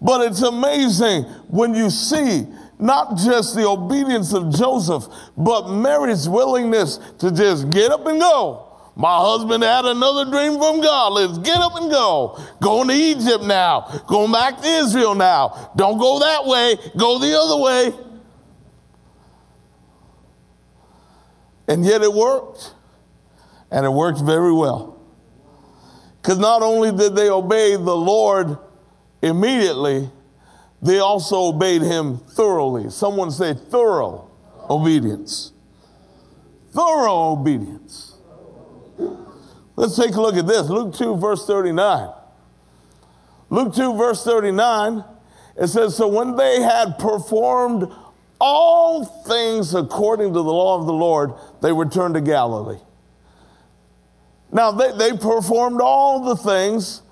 But 0.00 0.22
it's 0.22 0.42
amazing 0.42 1.24
when 1.48 1.74
you 1.74 1.90
see 1.90 2.46
not 2.78 3.16
just 3.16 3.54
the 3.54 3.66
obedience 3.66 4.32
of 4.32 4.54
Joseph, 4.54 5.06
but 5.36 5.68
Mary's 5.68 6.28
willingness 6.28 6.98
to 7.18 7.30
just 7.30 7.68
get 7.70 7.90
up 7.90 8.06
and 8.06 8.18
go. 8.18 8.66
My 8.96 9.18
husband 9.18 9.62
had 9.62 9.84
another 9.84 10.30
dream 10.30 10.58
from 10.58 10.80
God. 10.80 11.12
Let's 11.12 11.38
get 11.38 11.56
up 11.56 11.74
and 11.76 11.90
go. 11.90 12.38
Going 12.60 12.88
to 12.88 12.94
Egypt 12.94 13.44
now. 13.44 14.02
Going 14.06 14.32
back 14.32 14.60
to 14.60 14.66
Israel 14.66 15.14
now. 15.14 15.72
Don't 15.76 15.98
go 15.98 16.18
that 16.18 16.44
way. 16.46 16.76
Go 16.96 17.18
the 17.18 17.38
other 17.38 17.56
way. 17.62 18.09
And 21.70 21.84
yet 21.84 22.02
it 22.02 22.12
worked. 22.12 22.74
And 23.70 23.86
it 23.86 23.90
worked 23.90 24.20
very 24.20 24.52
well. 24.52 25.00
Because 26.20 26.36
not 26.36 26.62
only 26.62 26.90
did 26.90 27.14
they 27.14 27.30
obey 27.30 27.76
the 27.76 27.96
Lord 27.96 28.58
immediately, 29.22 30.10
they 30.82 30.98
also 30.98 31.42
obeyed 31.42 31.82
him 31.82 32.18
thoroughly. 32.18 32.90
Someone 32.90 33.30
say 33.30 33.54
thorough 33.54 34.28
obedience. 34.68 35.52
Thorough 36.72 37.38
obedience. 37.38 38.16
Let's 39.76 39.96
take 39.96 40.16
a 40.16 40.20
look 40.20 40.34
at 40.34 40.48
this. 40.48 40.68
Luke 40.68 40.92
2, 40.96 41.18
verse 41.18 41.46
39. 41.46 42.10
Luke 43.48 43.74
2, 43.74 43.96
verse 43.96 44.24
39, 44.24 45.04
it 45.56 45.68
says, 45.68 45.96
So 45.96 46.08
when 46.08 46.34
they 46.34 46.62
had 46.62 46.98
performed 46.98 47.86
all 48.40 49.04
things 49.04 49.74
according 49.74 50.28
to 50.28 50.42
the 50.42 50.42
law 50.42 50.78
of 50.80 50.86
the 50.86 50.92
Lord, 50.92 51.32
they 51.60 51.72
returned 51.72 52.14
to 52.14 52.20
Galilee. 52.20 52.80
Now, 54.52 54.72
they, 54.72 54.92
they 54.96 55.16
performed 55.16 55.80
all 55.80 56.24
the 56.24 56.36
things 56.36 57.02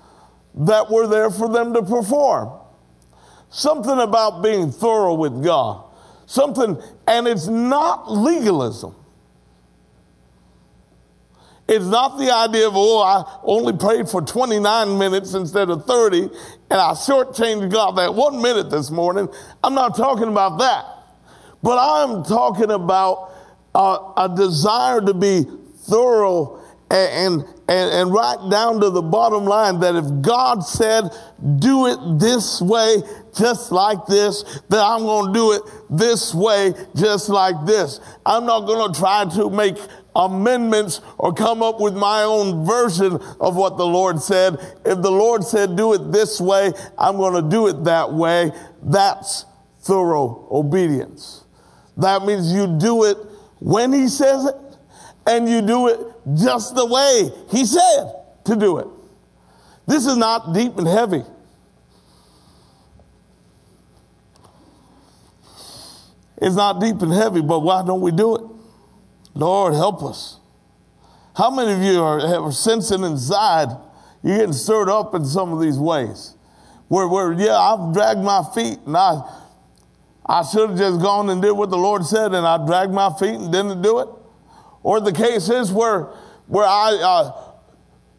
that 0.55 0.89
were 0.89 1.07
there 1.07 1.29
for 1.29 1.47
them 1.47 1.73
to 1.73 1.83
perform. 1.83 2.59
Something 3.49 3.99
about 3.99 4.43
being 4.43 4.71
thorough 4.71 5.13
with 5.13 5.43
God. 5.43 5.85
Something, 6.25 6.81
and 7.07 7.27
it's 7.27 7.47
not 7.47 8.11
legalism. 8.11 8.95
It's 11.67 11.85
not 11.85 12.17
the 12.17 12.31
idea 12.31 12.67
of, 12.67 12.73
oh, 12.75 13.01
I 13.01 13.39
only 13.43 13.73
prayed 13.73 14.09
for 14.09 14.21
29 14.21 14.97
minutes 14.97 15.35
instead 15.35 15.69
of 15.69 15.85
30, 15.85 16.23
and 16.23 16.31
I 16.71 16.93
shortchanged 16.93 17.71
God 17.71 17.91
that 17.97 18.13
one 18.13 18.41
minute 18.41 18.71
this 18.71 18.89
morning. 18.89 19.29
I'm 19.63 19.75
not 19.75 19.95
talking 19.95 20.27
about 20.27 20.57
that. 20.57 20.98
But 21.61 21.77
I'm 21.79 22.23
talking 22.23 22.71
about 22.71 23.31
a 23.75 24.31
desire 24.35 25.01
to 25.01 25.13
be 25.13 25.45
thorough 25.89 26.59
and, 26.91 27.43
and, 27.67 27.91
and 27.91 28.11
right 28.11 28.49
down 28.49 28.79
to 28.81 28.89
the 28.89 29.01
bottom 29.01 29.45
line 29.45 29.79
that 29.81 29.95
if 29.95 30.05
God 30.21 30.61
said, 30.61 31.03
do 31.59 31.85
it 31.85 32.19
this 32.19 32.61
way, 32.61 32.97
just 33.37 33.71
like 33.71 34.05
this, 34.07 34.43
then 34.69 34.79
I'm 34.83 35.01
going 35.01 35.27
to 35.27 35.33
do 35.33 35.51
it 35.51 35.61
this 35.89 36.33
way, 36.33 36.73
just 36.95 37.29
like 37.29 37.65
this. 37.65 37.99
I'm 38.25 38.45
not 38.45 38.61
going 38.61 38.91
to 38.91 38.99
try 38.99 39.25
to 39.35 39.49
make 39.51 39.77
amendments 40.15 41.01
or 41.19 41.31
come 41.31 41.61
up 41.61 41.79
with 41.79 41.95
my 41.95 42.23
own 42.23 42.65
version 42.65 43.19
of 43.39 43.55
what 43.55 43.77
the 43.77 43.85
Lord 43.85 44.19
said. 44.19 44.55
If 44.83 45.01
the 45.03 45.11
Lord 45.11 45.43
said, 45.43 45.75
do 45.75 45.93
it 45.93 46.11
this 46.11 46.41
way, 46.41 46.71
I'm 46.97 47.17
going 47.17 47.41
to 47.41 47.47
do 47.47 47.67
it 47.67 47.83
that 47.83 48.11
way. 48.11 48.51
That's 48.81 49.45
thorough 49.81 50.47
obedience. 50.51 51.45
That 51.99 52.25
means 52.25 52.51
you 52.51 52.67
do 52.79 53.03
it 53.03 53.17
when 53.59 53.93
He 53.93 54.07
says 54.07 54.45
it 54.45 54.55
and 55.27 55.47
you 55.47 55.61
do 55.61 55.87
it 55.87 55.99
just 56.35 56.75
the 56.75 56.85
way 56.85 57.29
He 57.51 57.65
said 57.65 58.11
to 58.45 58.55
do 58.55 58.77
it. 58.79 58.87
This 59.87 60.05
is 60.05 60.17
not 60.17 60.53
deep 60.53 60.77
and 60.77 60.87
heavy. 60.87 61.23
It's 66.41 66.55
not 66.55 66.79
deep 66.79 67.01
and 67.01 67.11
heavy, 67.11 67.41
but 67.41 67.59
why 67.59 67.83
don't 67.85 68.01
we 68.01 68.11
do 68.11 68.35
it? 68.35 68.43
Lord, 69.33 69.73
help 69.73 70.03
us. 70.03 70.39
How 71.35 71.49
many 71.49 71.73
of 71.73 71.81
you 71.81 72.01
are, 72.01 72.19
have 72.19 72.53
sensing 72.53 73.03
inside 73.03 73.69
you're 74.23 74.37
getting 74.37 74.53
stirred 74.53 74.89
up 74.89 75.15
in 75.15 75.25
some 75.25 75.53
of 75.53 75.61
these 75.61 75.77
ways? 75.77 76.35
Where, 76.87 77.07
where 77.07 77.33
yeah, 77.33 77.57
I've 77.57 77.93
dragged 77.93 78.21
my 78.21 78.43
feet 78.53 78.79
and 78.85 78.97
I, 78.97 79.21
I 80.29 80.43
should 80.43 80.69
have 80.69 80.77
just 80.77 81.01
gone 81.01 81.27
and 81.31 81.41
did 81.41 81.53
what 81.53 81.71
the 81.71 81.77
Lord 81.77 82.05
said 82.05 82.35
and 82.35 82.45
I 82.45 82.63
dragged 82.63 82.93
my 82.93 83.11
feet 83.17 83.33
and 83.33 83.51
didn't 83.51 83.81
do 83.81 83.97
it. 83.97 84.07
Or 84.83 85.01
the 85.01 85.11
case 85.11 85.49
is 85.49 85.73
where, 85.73 86.03
where 86.45 86.67
I, 86.67 86.99
uh, 87.01 87.53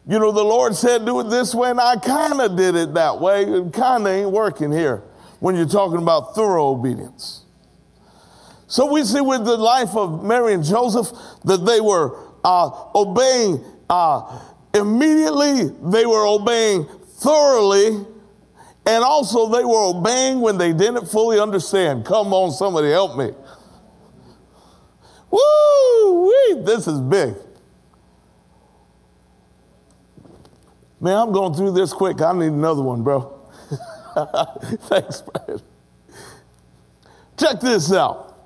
you 0.05 0.19
know, 0.19 0.33
the 0.33 0.43
Lord 0.43 0.75
said 0.75 1.05
do 1.05 1.21
it 1.21 1.29
this 1.29 1.55
way 1.55 1.69
and 1.69 1.79
I 1.79 1.95
kind 1.95 2.41
of 2.41 2.57
did 2.57 2.75
it 2.75 2.93
that 2.95 3.21
way. 3.21 3.43
It 3.43 3.71
kind 3.71 4.05
of 4.05 4.11
ain't 4.11 4.29
working 4.29 4.73
here 4.73 5.03
when 5.39 5.55
you're 5.55 5.65
talking 5.65 5.99
about 5.99 6.35
thorough 6.35 6.67
obedience. 6.67 7.45
So 8.67 8.91
we 8.91 9.05
see 9.05 9.21
with 9.21 9.45
the 9.45 9.55
life 9.55 9.95
of 9.95 10.21
Mary 10.21 10.53
and 10.53 10.65
Joseph 10.65 11.17
that 11.45 11.65
they 11.65 11.79
were 11.79 12.17
uh, 12.43 12.71
obeying 12.93 13.63
uh, 13.89 14.41
immediately, 14.73 15.69
they 15.81 16.05
were 16.05 16.27
obeying 16.27 16.85
thoroughly, 17.21 18.05
and 18.91 19.05
also 19.05 19.47
they 19.47 19.63
were 19.63 19.85
obeying 19.85 20.41
when 20.41 20.57
they 20.57 20.73
didn't 20.73 21.05
fully 21.05 21.39
understand. 21.39 22.05
Come 22.05 22.33
on, 22.33 22.51
somebody 22.51 22.89
help 22.89 23.17
me. 23.17 23.31
Woo! 25.31 26.63
This 26.63 26.87
is 26.87 26.99
big. 26.99 27.33
Man, 30.99 31.17
I'm 31.17 31.31
going 31.31 31.53
through 31.53 31.71
this 31.71 31.93
quick. 31.93 32.21
I 32.21 32.33
need 32.33 32.47
another 32.47 32.81
one, 32.81 33.01
bro. 33.01 33.39
Thanks, 34.81 35.21
Brad. 35.21 35.61
Check 37.37 37.61
this 37.61 37.93
out. 37.93 38.37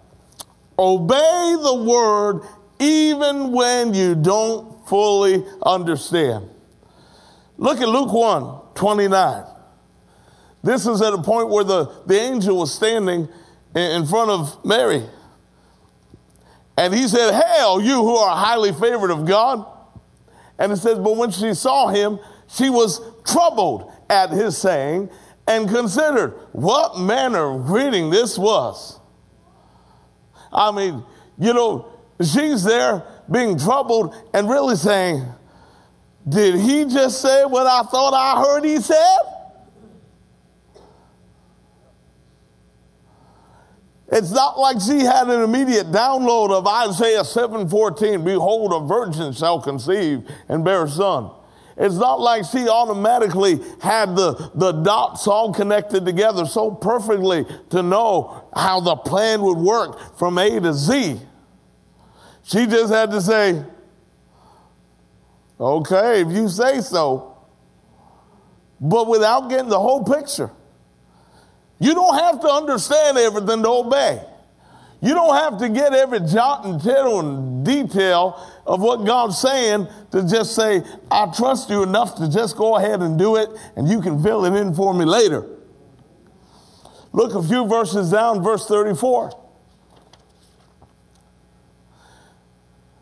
Obey 0.78 1.56
the 1.64 1.84
word 1.84 2.42
even 2.80 3.52
when 3.52 3.96
you 3.96 4.14
don't 4.14 4.88
fully 4.88 5.44
understand. 5.66 6.50
Look 7.58 7.82
at 7.82 7.90
Luke 7.90 8.14
1 8.14 8.62
29. 8.76 9.55
This 10.66 10.88
is 10.88 11.00
at 11.04 11.14
a 11.14 11.22
point 11.22 11.50
where 11.50 11.64
the, 11.64 11.86
the 12.08 12.20
angel 12.20 12.58
was 12.58 12.74
standing 12.74 13.30
in 13.76 14.08
front 14.08 14.32
of 14.32 14.66
Mary. 14.66 15.04
And 16.76 16.92
he 16.92 17.08
said, 17.08 17.40
Hail, 17.40 17.80
you 17.80 17.94
who 17.94 18.16
are 18.16 18.36
highly 18.36 18.72
favored 18.74 19.12
of 19.12 19.26
God. 19.28 19.64
And 20.58 20.72
it 20.72 20.78
says, 20.78 20.98
But 20.98 21.18
when 21.18 21.30
she 21.30 21.54
saw 21.54 21.90
him, 21.90 22.18
she 22.48 22.72
was 22.72 23.00
troubled 23.24 23.92
at 24.10 24.32
his 24.32 24.58
saying 24.58 25.12
and 25.48 25.70
considered 25.70 26.32
what 26.52 26.98
manner 26.98 27.52
of 27.52 27.68
greeting 27.68 28.10
this 28.10 28.36
was. 28.36 29.00
I 30.52 30.72
mean, 30.72 31.04
you 31.38 31.54
know, 31.54 31.94
she's 32.20 32.64
there 32.64 33.04
being 33.30 33.60
troubled 33.60 34.16
and 34.34 34.50
really 34.50 34.78
saying, 34.78 35.28
Did 36.28 36.56
he 36.56 36.86
just 36.86 37.22
say 37.22 37.46
what 37.46 37.68
I 37.68 37.84
thought 37.84 38.16
I 38.16 38.42
heard 38.42 38.66
he 38.66 38.82
said? 38.82 39.35
It's 44.16 44.32
not 44.32 44.58
like 44.58 44.80
she 44.80 45.00
had 45.00 45.28
an 45.28 45.42
immediate 45.42 45.92
download 45.92 46.52
of 46.52 46.66
Isaiah 46.66 47.26
7:14, 47.26 48.24
behold 48.24 48.72
a 48.72 48.88
virgin 48.88 49.34
shall 49.34 49.60
conceive 49.60 50.26
and 50.48 50.64
bear 50.64 50.86
a 50.86 50.90
son. 50.90 51.32
It's 51.76 51.96
not 51.96 52.22
like 52.22 52.46
she 52.46 52.70
automatically 52.70 53.60
had 53.82 54.16
the, 54.16 54.52
the 54.56 54.72
dots 54.72 55.28
all 55.28 55.54
connected 55.54 56.06
together 56.06 56.46
so 56.46 56.72
perfectly 56.72 57.46
to 57.72 57.84
know 57.84 58.48
how 58.56 58.80
the 58.80 58.96
plan 58.96 59.42
would 59.42 59.58
work 59.58 60.18
from 60.18 60.38
A 60.38 60.62
to 60.62 60.74
Z. 60.74 61.20
She 62.44 62.68
just 62.68 62.94
had 62.94 63.12
to 63.12 63.20
say, 63.20 63.62
okay, 65.60 66.22
if 66.22 66.30
you 66.30 66.48
say 66.48 66.80
so, 66.80 67.38
but 68.80 69.08
without 69.10 69.50
getting 69.50 69.68
the 69.68 69.80
whole 69.80 70.06
picture. 70.06 70.52
You 71.80 71.94
don't 71.94 72.18
have 72.18 72.40
to 72.42 72.48
understand 72.48 73.18
everything 73.18 73.64
to 73.64 73.70
obey. 73.70 74.22
You 75.02 75.14
don't 75.14 75.36
have 75.36 75.60
to 75.60 75.70
get 75.70 75.94
every 75.94 76.22
jot 76.22 76.66
and 76.66 76.82
tittle 76.82 77.20
and 77.20 77.66
detail 77.66 78.42
of 78.66 78.82
what 78.82 79.06
God's 79.06 79.38
saying 79.38 79.88
to 80.12 80.28
just 80.28 80.56
say, 80.56 80.82
I 81.12 81.32
trust 81.36 81.70
you 81.70 81.84
enough 81.84 82.16
to 82.16 82.32
just 82.32 82.56
go 82.56 82.78
ahead 82.78 83.02
and 83.02 83.20
do 83.20 83.36
it, 83.36 83.50
and 83.76 83.88
you 83.88 84.02
can 84.02 84.24
fill 84.24 84.46
it 84.46 84.60
in 84.60 84.74
for 84.74 84.94
me 84.94 85.06
later. 85.06 85.46
Look 87.12 87.36
a 87.36 87.44
few 87.44 87.68
verses 87.68 88.12
down, 88.12 88.44
verse 88.44 88.68
34. 88.68 89.42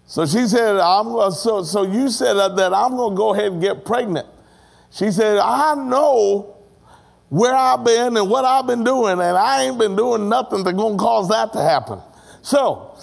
So 0.05 0.25
she 0.25 0.45
said, 0.47 0.77
I'm, 0.77 1.31
so, 1.31 1.63
so 1.63 1.83
you 1.83 2.09
said 2.09 2.33
that 2.33 2.73
I'm 2.73 2.95
going 2.95 3.13
to 3.13 3.17
go 3.17 3.33
ahead 3.33 3.53
and 3.53 3.61
get 3.61 3.85
pregnant. 3.85 4.27
She 4.91 5.09
said, 5.09 5.37
I 5.39 5.73
know 5.73 6.52
where 7.33 7.55
I've 7.55 7.83
been 7.83 8.15
and 8.15 8.29
what 8.29 8.45
I've 8.45 8.67
been 8.67 8.83
doing, 8.83 9.13
and 9.13 9.23
I 9.23 9.63
ain't 9.63 9.79
been 9.79 9.95
doing 9.95 10.29
nothing 10.29 10.63
that's 10.63 10.77
going 10.77 10.99
to 10.99 11.03
cause 11.03 11.29
that 11.29 11.51
to 11.53 11.59
happen. 11.59 11.99
So, 12.43 12.95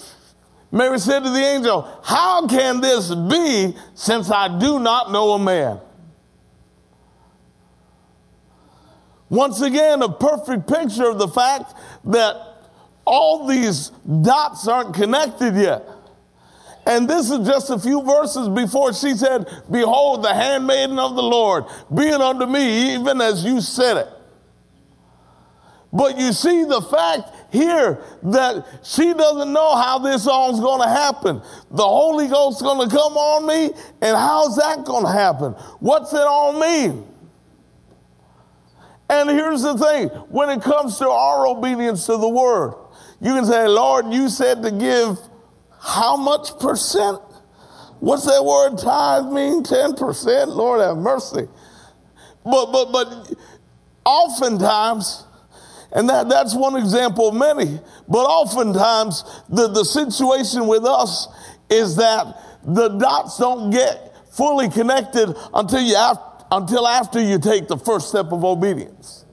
Mary 0.71 1.01
said 1.01 1.25
to 1.25 1.31
the 1.31 1.45
angel, 1.45 1.83
How 2.05 2.47
can 2.47 2.81
this 2.81 3.12
be 3.12 3.77
since 3.97 4.31
I 4.31 4.61
do 4.61 4.79
not 4.79 5.11
know 5.11 5.33
a 5.33 5.38
man? 5.40 5.81
Once 9.31 9.62
again, 9.62 10.01
a 10.01 10.09
perfect 10.09 10.69
picture 10.69 11.11
of 11.11 11.19
the 11.19 11.27
fact 11.27 11.75
that 12.05 12.37
all 13.05 13.49
these 13.49 13.88
dots 14.23 14.69
aren't 14.69 14.95
connected 14.95 15.57
yet. 15.57 15.85
And 16.87 17.11
this 17.11 17.33
is 17.33 17.45
just 17.45 17.69
a 17.71 17.81
few 17.81 18.01
verses 18.03 18.49
before 18.49 18.93
she 18.93 19.14
said, 19.16 19.49
Behold, 19.69 20.23
the 20.23 20.33
handmaiden 20.33 21.01
of 21.01 21.16
the 21.16 21.23
Lord, 21.23 21.64
be 21.93 22.05
it 22.05 22.21
unto 22.21 22.47
me, 22.47 22.95
even 22.95 23.21
as 23.21 23.45
you 23.45 23.61
said 23.61 23.97
it. 23.97 24.09
But 25.92 26.18
you 26.18 26.33
see 26.33 26.64
the 26.64 26.81
fact 26.83 27.53
here 27.53 28.03
that 28.22 28.64
she 28.85 29.12
doesn't 29.12 29.53
know 29.53 29.74
how 29.74 29.98
this 29.98 30.26
all's 30.26 30.61
going 30.61 30.83
to 30.83 30.88
happen. 30.88 31.42
The 31.70 31.83
Holy 31.83 32.29
Ghost's 32.29 32.62
going 32.62 32.88
to 32.88 32.94
come 32.94 33.14
on 33.14 33.46
me, 33.46 33.76
and 34.00 34.16
how's 34.16 34.57
that 34.57 34.85
going 34.85 35.05
to 35.05 35.12
happen? 35.12 35.53
What's 35.81 36.12
it 36.12 36.20
all 36.20 36.59
mean? 36.61 37.07
And 39.09 39.29
here's 39.31 39.62
the 39.62 39.76
thing 39.76 40.09
when 40.29 40.50
it 40.50 40.62
comes 40.62 40.98
to 40.98 41.09
our 41.09 41.48
obedience 41.48 42.07
to 42.07 42.16
the 42.16 42.29
word, 42.29 42.74
you 43.20 43.35
can 43.35 43.44
say, 43.44 43.66
Lord, 43.66 44.12
you 44.12 44.29
said 44.29 44.62
to 44.62 44.70
give 44.70 45.18
how 45.81 46.16
much 46.16 46.57
percent? 46.61 47.18
What's 47.98 48.24
that 48.26 48.44
word 48.44 48.79
tithe 48.79 49.33
mean? 49.33 49.64
10%? 49.64 50.46
Lord 50.46 50.81
have 50.81 50.96
mercy. 50.96 51.48
But, 52.44 52.66
but, 52.72 52.92
but 52.92 53.35
oftentimes, 54.05 55.24
and 55.92 56.09
that, 56.09 56.29
that's 56.29 56.55
one 56.55 56.76
example 56.76 57.29
of 57.29 57.35
many. 57.35 57.81
But 58.09 58.24
oftentimes, 58.24 59.24
the, 59.48 59.68
the 59.68 59.85
situation 59.85 60.66
with 60.66 60.85
us 60.85 61.29
is 61.68 61.96
that 61.96 62.37
the 62.64 62.88
dots 62.88 63.38
don't 63.38 63.70
get 63.70 64.14
fully 64.33 64.68
connected 64.68 65.35
until, 65.53 65.81
you 65.81 65.96
until 66.50 66.87
after 66.87 67.20
you 67.20 67.38
take 67.38 67.68
the 67.68 67.76
first 67.76 68.09
step 68.09 68.33
of 68.33 68.44
obedience. 68.44 69.24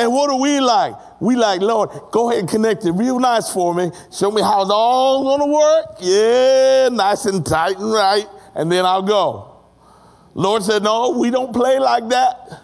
And 0.00 0.12
what 0.14 0.30
do 0.30 0.36
we 0.36 0.60
like? 0.60 0.94
We 1.20 1.36
like, 1.36 1.60
Lord, 1.60 1.90
go 2.10 2.30
ahead 2.30 2.40
and 2.40 2.48
connect 2.48 2.86
it 2.86 2.92
real 2.92 3.20
nice 3.20 3.52
for 3.52 3.74
me. 3.74 3.90
Show 4.10 4.30
me 4.30 4.40
how 4.40 4.62
it's 4.62 4.70
all 4.70 5.38
to 5.38 5.44
work. 5.44 5.98
Yeah, 6.00 6.88
nice 6.88 7.26
and 7.26 7.44
tight 7.44 7.76
and 7.76 7.92
right. 7.92 8.26
And 8.54 8.72
then 8.72 8.86
I'll 8.86 9.02
go. 9.02 9.60
Lord 10.32 10.62
said, 10.62 10.82
No, 10.82 11.18
we 11.18 11.30
don't 11.30 11.52
play 11.52 11.78
like 11.78 12.08
that. 12.08 12.62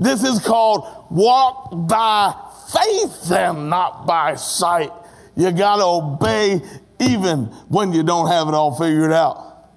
This 0.00 0.24
is 0.24 0.40
called 0.40 1.08
walk 1.10 1.86
by 1.86 2.34
faith 2.72 3.30
and 3.30 3.68
not 3.68 4.06
by 4.06 4.34
sight. 4.34 4.90
You 5.36 5.52
got 5.52 5.76
to 5.76 5.84
obey 5.84 6.62
even 6.98 7.44
when 7.68 7.92
you 7.92 8.02
don't 8.02 8.28
have 8.28 8.48
it 8.48 8.54
all 8.54 8.74
figured 8.76 9.12
out. 9.12 9.68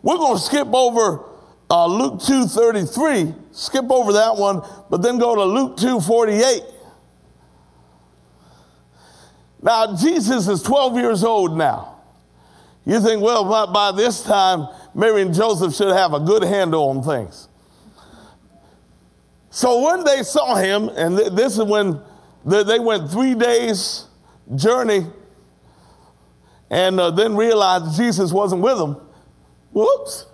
We're 0.00 0.16
going 0.16 0.36
to 0.36 0.42
skip 0.42 0.68
over 0.72 1.24
uh, 1.70 1.86
Luke 1.86 2.14
2.33, 2.20 3.54
skip 3.54 3.90
over 3.90 4.14
that 4.14 4.36
one, 4.36 4.62
but 4.88 5.02
then 5.02 5.18
go 5.18 5.34
to 5.34 5.44
Luke 5.44 5.76
2.48. 5.76 6.74
Now, 9.60 9.94
Jesus 9.94 10.48
is 10.48 10.62
12 10.62 10.96
years 10.96 11.22
old 11.22 11.58
now. 11.58 11.96
You 12.86 13.00
think, 13.00 13.20
well, 13.20 13.44
by, 13.44 13.70
by 13.70 13.92
this 13.94 14.22
time, 14.22 14.68
Mary 14.94 15.20
and 15.20 15.34
Joseph 15.34 15.74
should 15.74 15.94
have 15.94 16.14
a 16.14 16.20
good 16.20 16.42
handle 16.42 16.88
on 16.88 17.02
things. 17.02 17.47
So 19.58 19.80
when 19.80 20.04
they 20.04 20.22
saw 20.22 20.54
him, 20.54 20.88
and 20.90 21.18
th- 21.18 21.32
this 21.32 21.58
is 21.58 21.64
when 21.64 22.00
they 22.44 22.78
went 22.78 23.10
three 23.10 23.34
days 23.34 24.06
journey 24.54 25.04
and 26.70 27.00
uh, 27.00 27.10
then 27.10 27.34
realized 27.34 27.96
Jesus 27.96 28.32
wasn't 28.32 28.62
with 28.62 28.78
them. 28.78 29.00
Whoops. 29.72 30.26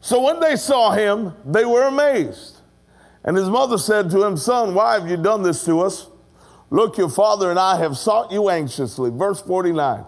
So 0.00 0.22
when 0.22 0.40
they 0.40 0.56
saw 0.56 0.92
him, 0.92 1.34
they 1.44 1.66
were 1.66 1.82
amazed. 1.82 2.60
And 3.22 3.36
his 3.36 3.50
mother 3.50 3.76
said 3.76 4.08
to 4.12 4.24
him, 4.24 4.38
Son, 4.38 4.74
why 4.74 4.98
have 4.98 5.10
you 5.10 5.18
done 5.18 5.42
this 5.42 5.62
to 5.66 5.80
us? 5.80 6.08
Look, 6.70 6.96
your 6.96 7.10
father 7.10 7.50
and 7.50 7.58
I 7.58 7.76
have 7.76 7.98
sought 7.98 8.32
you 8.32 8.48
anxiously. 8.48 9.10
Verse 9.10 9.42
49. 9.42 10.06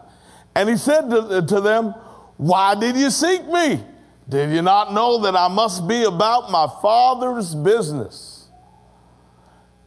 And 0.55 0.70
he 0.70 0.79
said 0.79 1.11
to, 1.11 1.44
to 1.47 1.61
them, 1.61 1.94
Why 2.38 2.75
did 2.75 2.97
you 2.97 3.11
seek 3.11 3.47
me? 3.49 3.85
Did 4.28 4.50
you 4.50 4.62
not 4.62 4.92
know 4.92 5.22
that 5.22 5.37
I 5.37 5.48
must 5.48 5.87
be 5.87 6.04
about 6.04 6.50
my 6.50 6.66
father's 6.80 7.54
business? 7.54 8.48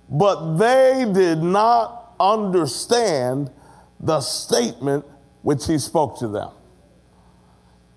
But 0.10 0.58
they 0.58 1.10
did 1.12 1.42
not 1.42 2.14
understand 2.20 3.52
the 4.00 4.22
statement 4.22 5.06
which 5.42 5.66
he 5.66 5.80
spoke 5.80 6.20
to 6.20 6.28
them. 6.28 6.52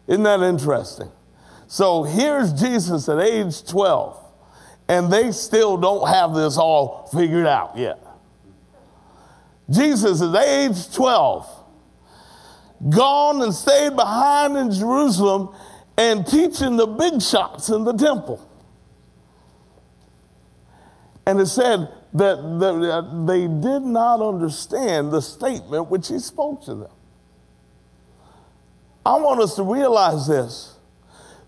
Isn't 0.06 0.22
that 0.24 0.40
interesting? 0.40 1.10
So 1.66 2.02
here's 2.02 2.52
Jesus 2.52 3.08
at 3.08 3.20
age 3.20 3.64
12, 3.64 4.18
and 4.88 5.12
they 5.12 5.30
still 5.30 5.76
don't 5.76 6.08
have 6.08 6.34
this 6.34 6.56
all 6.56 7.08
figured 7.12 7.46
out 7.46 7.76
yet. 7.76 7.98
Jesus 9.68 10.20
is 10.20 10.34
age 10.34 10.92
12, 10.92 11.48
gone 12.88 13.42
and 13.42 13.54
stayed 13.54 13.94
behind 13.94 14.56
in 14.56 14.72
Jerusalem 14.72 15.54
and 16.00 16.26
teaching 16.26 16.76
the 16.76 16.86
big 16.86 17.20
shots 17.20 17.68
in 17.68 17.84
the 17.84 17.92
temple. 17.92 18.40
And 21.26 21.38
it 21.38 21.46
said 21.46 21.92
that 22.14 23.26
they 23.26 23.42
did 23.42 23.82
not 23.82 24.22
understand 24.22 25.12
the 25.12 25.20
statement 25.20 25.90
which 25.90 26.08
he 26.08 26.18
spoke 26.18 26.64
to 26.64 26.74
them. 26.74 26.90
I 29.04 29.16
want 29.16 29.42
us 29.42 29.56
to 29.56 29.62
realize 29.62 30.26
this 30.26 30.76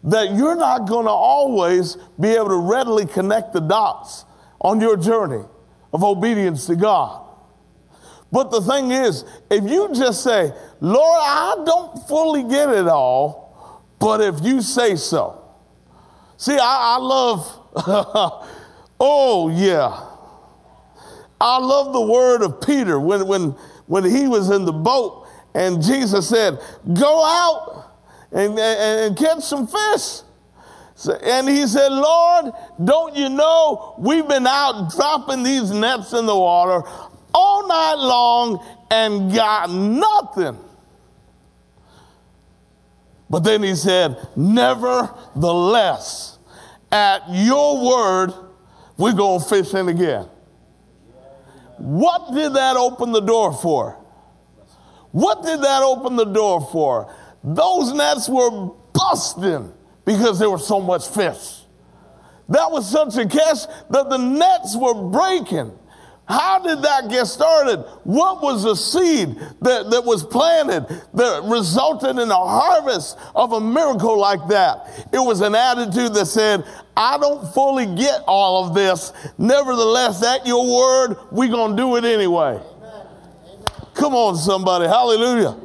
that 0.04 0.34
you're 0.34 0.56
not 0.56 0.86
going 0.86 1.06
to 1.06 1.12
always 1.12 1.96
be 2.20 2.30
able 2.30 2.48
to 2.48 2.56
readily 2.56 3.06
connect 3.06 3.54
the 3.54 3.60
dots 3.60 4.26
on 4.60 4.80
your 4.80 4.98
journey 4.98 5.44
of 5.94 6.04
obedience 6.04 6.66
to 6.66 6.76
God. 6.76 7.24
But 8.30 8.50
the 8.50 8.60
thing 8.60 8.90
is, 8.90 9.24
if 9.48 9.64
you 9.64 9.94
just 9.94 10.24
say, 10.24 10.52
Lord, 10.80 11.20
I 11.22 11.62
don't 11.64 12.06
fully 12.08 12.42
get 12.42 12.68
it 12.68 12.88
all, 12.88 13.41
but 14.02 14.20
if 14.20 14.42
you 14.42 14.60
say 14.60 14.96
so. 14.96 15.40
See, 16.36 16.58
I, 16.58 16.96
I 16.96 16.98
love, 16.98 17.60
oh, 18.98 19.48
yeah. 19.54 20.08
I 21.40 21.58
love 21.58 21.92
the 21.92 22.00
word 22.00 22.42
of 22.42 22.60
Peter 22.60 22.98
when, 22.98 23.28
when, 23.28 23.50
when 23.86 24.04
he 24.04 24.26
was 24.26 24.50
in 24.50 24.64
the 24.64 24.72
boat 24.72 25.28
and 25.54 25.80
Jesus 25.80 26.28
said, 26.28 26.58
Go 26.92 27.24
out 27.24 27.92
and, 28.32 28.58
and, 28.58 28.58
and 28.58 29.16
catch 29.16 29.44
some 29.44 29.68
fish. 29.68 30.22
So, 30.96 31.12
and 31.22 31.48
he 31.48 31.64
said, 31.68 31.92
Lord, 31.92 32.52
don't 32.82 33.14
you 33.14 33.28
know 33.28 33.94
we've 33.98 34.26
been 34.26 34.48
out 34.48 34.90
dropping 34.96 35.44
these 35.44 35.70
nets 35.70 36.12
in 36.12 36.26
the 36.26 36.36
water 36.36 36.82
all 37.32 37.68
night 37.68 37.98
long 37.98 38.66
and 38.90 39.32
got 39.32 39.70
nothing. 39.70 40.58
But 43.32 43.44
then 43.44 43.62
he 43.62 43.74
said, 43.74 44.18
Nevertheless, 44.36 46.38
at 46.92 47.22
your 47.30 47.82
word, 47.82 48.34
we're 48.98 49.14
going 49.14 49.40
to 49.40 49.48
fish 49.48 49.72
in 49.72 49.88
again. 49.88 50.28
What 51.78 52.34
did 52.34 52.52
that 52.52 52.76
open 52.76 53.10
the 53.10 53.22
door 53.22 53.54
for? 53.54 53.92
What 55.12 55.42
did 55.42 55.62
that 55.62 55.82
open 55.82 56.16
the 56.16 56.26
door 56.26 56.60
for? 56.70 57.10
Those 57.42 57.94
nets 57.94 58.28
were 58.28 58.70
busting 58.92 59.72
because 60.04 60.38
there 60.38 60.50
was 60.50 60.66
so 60.66 60.78
much 60.78 61.08
fish. 61.08 61.62
That 62.50 62.70
was 62.70 62.90
such 62.90 63.16
a 63.16 63.26
catch 63.26 63.66
that 63.88 64.10
the 64.10 64.18
nets 64.18 64.76
were 64.76 65.08
breaking. 65.08 65.72
How 66.28 66.60
did 66.60 66.82
that 66.82 67.10
get 67.10 67.26
started? 67.26 67.78
What 68.04 68.42
was 68.42 68.62
the 68.62 68.76
seed 68.76 69.36
that, 69.60 69.90
that 69.90 70.04
was 70.04 70.24
planted 70.24 70.86
that 71.14 71.42
resulted 71.44 72.10
in 72.10 72.30
a 72.30 72.34
harvest 72.34 73.18
of 73.34 73.52
a 73.52 73.60
miracle 73.60 74.18
like 74.18 74.46
that? 74.48 75.08
It 75.12 75.18
was 75.18 75.40
an 75.40 75.54
attitude 75.54 76.14
that 76.14 76.26
said, 76.26 76.64
I 76.96 77.18
don't 77.18 77.52
fully 77.52 77.86
get 77.86 78.22
all 78.26 78.66
of 78.66 78.74
this. 78.74 79.12
Nevertheless, 79.36 80.24
at 80.24 80.46
your 80.46 80.64
word, 80.64 81.16
we're 81.32 81.50
going 81.50 81.76
to 81.76 81.82
do 81.82 81.96
it 81.96 82.04
anyway. 82.04 82.60
Amen. 82.60 83.06
Come 83.94 84.14
on, 84.14 84.36
somebody. 84.36 84.86
Hallelujah. 84.86 85.58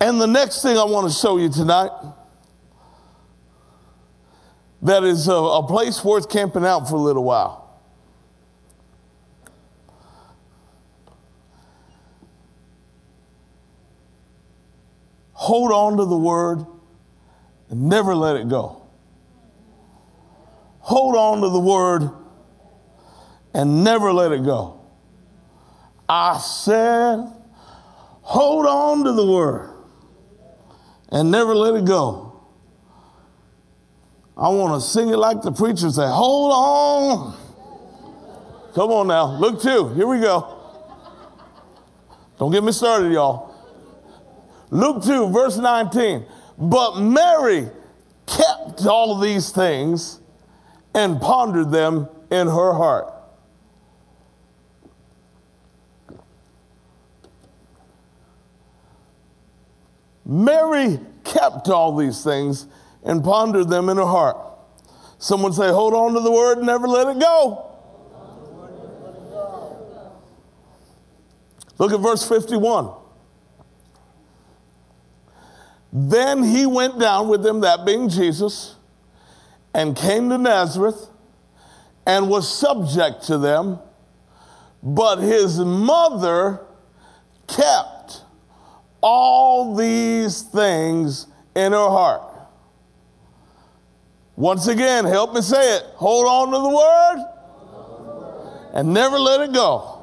And 0.00 0.20
the 0.20 0.26
next 0.26 0.62
thing 0.62 0.78
I 0.78 0.84
want 0.84 1.12
to 1.12 1.16
show 1.16 1.38
you 1.38 1.48
tonight 1.48 1.90
that 4.82 5.04
is 5.04 5.28
a, 5.28 5.32
a 5.32 5.66
place 5.66 6.04
worth 6.04 6.28
camping 6.28 6.64
out 6.64 6.88
for 6.88 6.96
a 6.96 7.00
little 7.00 7.24
while. 7.24 7.60
Hold 15.32 15.72
on 15.72 15.96
to 15.96 16.04
the 16.04 16.16
word 16.16 16.64
and 17.68 17.88
never 17.88 18.14
let 18.14 18.36
it 18.36 18.48
go. 18.48 18.82
Hold 20.80 21.16
on 21.16 21.42
to 21.42 21.48
the 21.48 21.60
word 21.60 22.10
and 23.54 23.82
never 23.84 24.12
let 24.12 24.32
it 24.32 24.44
go. 24.44 24.80
I 26.08 26.38
said, 26.38 27.26
hold 28.20 28.66
on 28.66 29.04
to 29.04 29.12
the 29.12 29.26
word 29.26 29.74
and 31.08 31.30
never 31.30 31.54
let 31.54 31.74
it 31.74 31.84
go. 31.84 32.31
I 34.36 34.48
want 34.48 34.80
to 34.80 34.86
sing 34.86 35.10
it 35.10 35.16
like 35.16 35.42
the 35.42 35.52
preacher 35.52 35.90
say, 35.90 36.06
hold 36.06 36.52
on. 36.52 37.36
Come 38.74 38.90
on 38.90 39.06
now. 39.08 39.36
Luke 39.38 39.60
two. 39.60 39.88
Here 39.94 40.06
we 40.06 40.20
go. 40.20 40.58
Don't 42.38 42.50
get 42.50 42.64
me 42.64 42.72
started, 42.72 43.12
y'all. 43.12 43.54
Luke 44.70 45.04
2, 45.04 45.28
verse 45.28 45.58
19. 45.58 46.24
But 46.58 46.98
Mary 46.98 47.68
kept 48.26 48.86
all 48.86 49.14
of 49.14 49.22
these 49.22 49.50
things 49.50 50.18
and 50.94 51.20
pondered 51.20 51.70
them 51.70 52.08
in 52.30 52.48
her 52.48 52.72
heart. 52.72 53.12
Mary 60.24 60.98
kept 61.24 61.68
all 61.68 61.94
these 61.94 62.24
things 62.24 62.66
and 63.04 63.22
pondered 63.22 63.68
them 63.68 63.88
in 63.88 63.96
her 63.96 64.06
heart. 64.06 64.36
Someone 65.18 65.52
say, 65.52 65.68
hold 65.68 65.94
on 65.94 66.14
to 66.14 66.20
the 66.20 66.32
word 66.32 66.58
and 66.58 66.66
never 66.66 66.86
let 66.86 67.08
it 67.08 67.20
go. 67.20 67.68
Look 71.78 71.92
at 71.92 72.00
verse 72.00 72.28
51. 72.28 72.92
Then 75.92 76.42
he 76.42 76.64
went 76.64 76.98
down 76.98 77.28
with 77.28 77.42
them, 77.42 77.60
that 77.60 77.84
being 77.84 78.08
Jesus, 78.08 78.76
and 79.74 79.96
came 79.96 80.28
to 80.30 80.38
Nazareth 80.38 81.08
and 82.06 82.28
was 82.28 82.52
subject 82.52 83.24
to 83.24 83.38
them. 83.38 83.78
But 84.82 85.16
his 85.16 85.58
mother 85.58 86.60
kept 87.46 88.22
all 89.00 89.74
these 89.74 90.42
things 90.42 91.26
in 91.54 91.72
her 91.72 91.88
heart. 91.88 92.31
Once 94.42 94.66
again, 94.66 95.04
help 95.04 95.32
me 95.32 95.40
say 95.40 95.76
it. 95.76 95.84
Hold 95.94 96.26
on 96.26 96.50
to 96.50 96.58
the 96.58 96.68
word 96.68 97.24
and 98.74 98.92
never 98.92 99.16
let 99.16 99.40
it 99.40 99.52
go. 99.52 100.00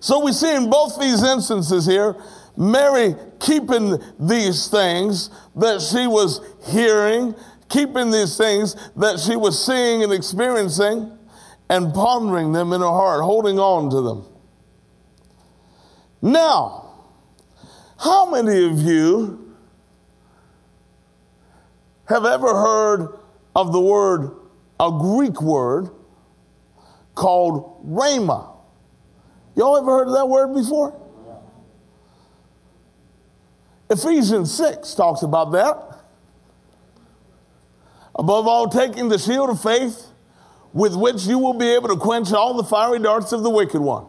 So 0.00 0.22
we 0.22 0.32
see 0.32 0.54
in 0.54 0.68
both 0.68 1.00
these 1.00 1.22
instances 1.22 1.86
here 1.86 2.14
Mary 2.58 3.16
keeping 3.40 3.96
these 4.18 4.68
things 4.68 5.30
that 5.56 5.80
she 5.80 6.06
was 6.06 6.42
hearing, 6.66 7.34
keeping 7.70 8.10
these 8.10 8.36
things 8.36 8.76
that 8.94 9.18
she 9.18 9.36
was 9.36 9.64
seeing 9.64 10.02
and 10.02 10.12
experiencing, 10.12 11.16
and 11.70 11.94
pondering 11.94 12.52
them 12.52 12.74
in 12.74 12.82
her 12.82 12.88
heart, 12.88 13.24
holding 13.24 13.58
on 13.58 13.88
to 13.88 14.02
them. 14.02 14.26
Now, 16.20 16.90
how 17.98 18.30
many 18.30 18.66
of 18.66 18.80
you 18.80 19.49
have 22.10 22.26
ever 22.26 22.48
heard 22.48 23.18
of 23.56 23.72
the 23.72 23.80
word, 23.80 24.32
a 24.78 24.90
Greek 24.90 25.40
word 25.40 25.90
called 27.14 27.86
rhema? 27.86 28.56
Y'all 29.56 29.76
ever 29.76 29.90
heard 29.90 30.08
of 30.08 30.14
that 30.14 30.28
word 30.28 30.54
before? 30.54 30.96
Ephesians 33.88 34.52
6 34.54 34.94
talks 34.94 35.22
about 35.22 35.52
that. 35.52 35.76
Above 38.14 38.46
all, 38.46 38.68
taking 38.68 39.08
the 39.08 39.18
shield 39.18 39.50
of 39.50 39.60
faith 39.62 40.06
with 40.72 40.94
which 40.94 41.24
you 41.24 41.38
will 41.38 41.54
be 41.54 41.68
able 41.70 41.88
to 41.88 41.96
quench 41.96 42.32
all 42.32 42.54
the 42.54 42.64
fiery 42.64 42.98
darts 42.98 43.32
of 43.32 43.42
the 43.42 43.50
wicked 43.50 43.80
one. 43.80 44.06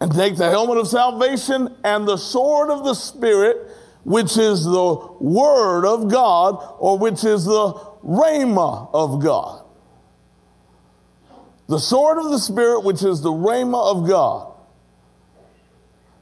And 0.00 0.12
take 0.12 0.36
the 0.36 0.48
helmet 0.50 0.78
of 0.78 0.88
salvation 0.88 1.74
and 1.84 2.06
the 2.06 2.16
sword 2.16 2.70
of 2.70 2.84
the 2.84 2.94
Spirit, 2.94 3.70
which 4.06 4.38
is 4.38 4.62
the 4.62 4.94
word 5.18 5.84
of 5.84 6.08
God, 6.08 6.64
or 6.78 6.96
which 6.96 7.24
is 7.24 7.44
the 7.44 7.72
rhema 8.04 8.88
of 8.94 9.20
God. 9.20 9.64
The 11.66 11.80
sword 11.80 12.18
of 12.18 12.30
the 12.30 12.38
Spirit, 12.38 12.84
which 12.84 13.02
is 13.02 13.20
the 13.20 13.32
rhema 13.32 13.90
of 13.90 14.08
God. 14.08 14.52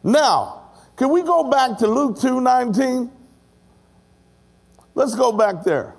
Now, 0.02 0.62
can 0.96 1.10
we 1.10 1.22
go 1.22 1.50
back 1.50 1.76
to 1.78 1.86
Luke 1.86 2.16
2:19? 2.16 3.10
Let's 4.94 5.14
go 5.14 5.30
back 5.30 5.62
there. 5.62 5.94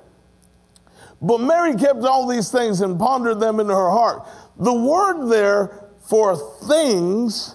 But 1.21 1.39
Mary 1.39 1.75
kept 1.75 2.03
all 2.03 2.25
these 2.25 2.49
things 2.49 2.81
and 2.81 2.97
pondered 2.97 3.39
them 3.39 3.59
in 3.59 3.67
her 3.67 3.91
heart. 3.91 4.27
The 4.57 4.73
word 4.73 5.27
there 5.27 5.91
for 5.99 6.35
things 6.35 7.53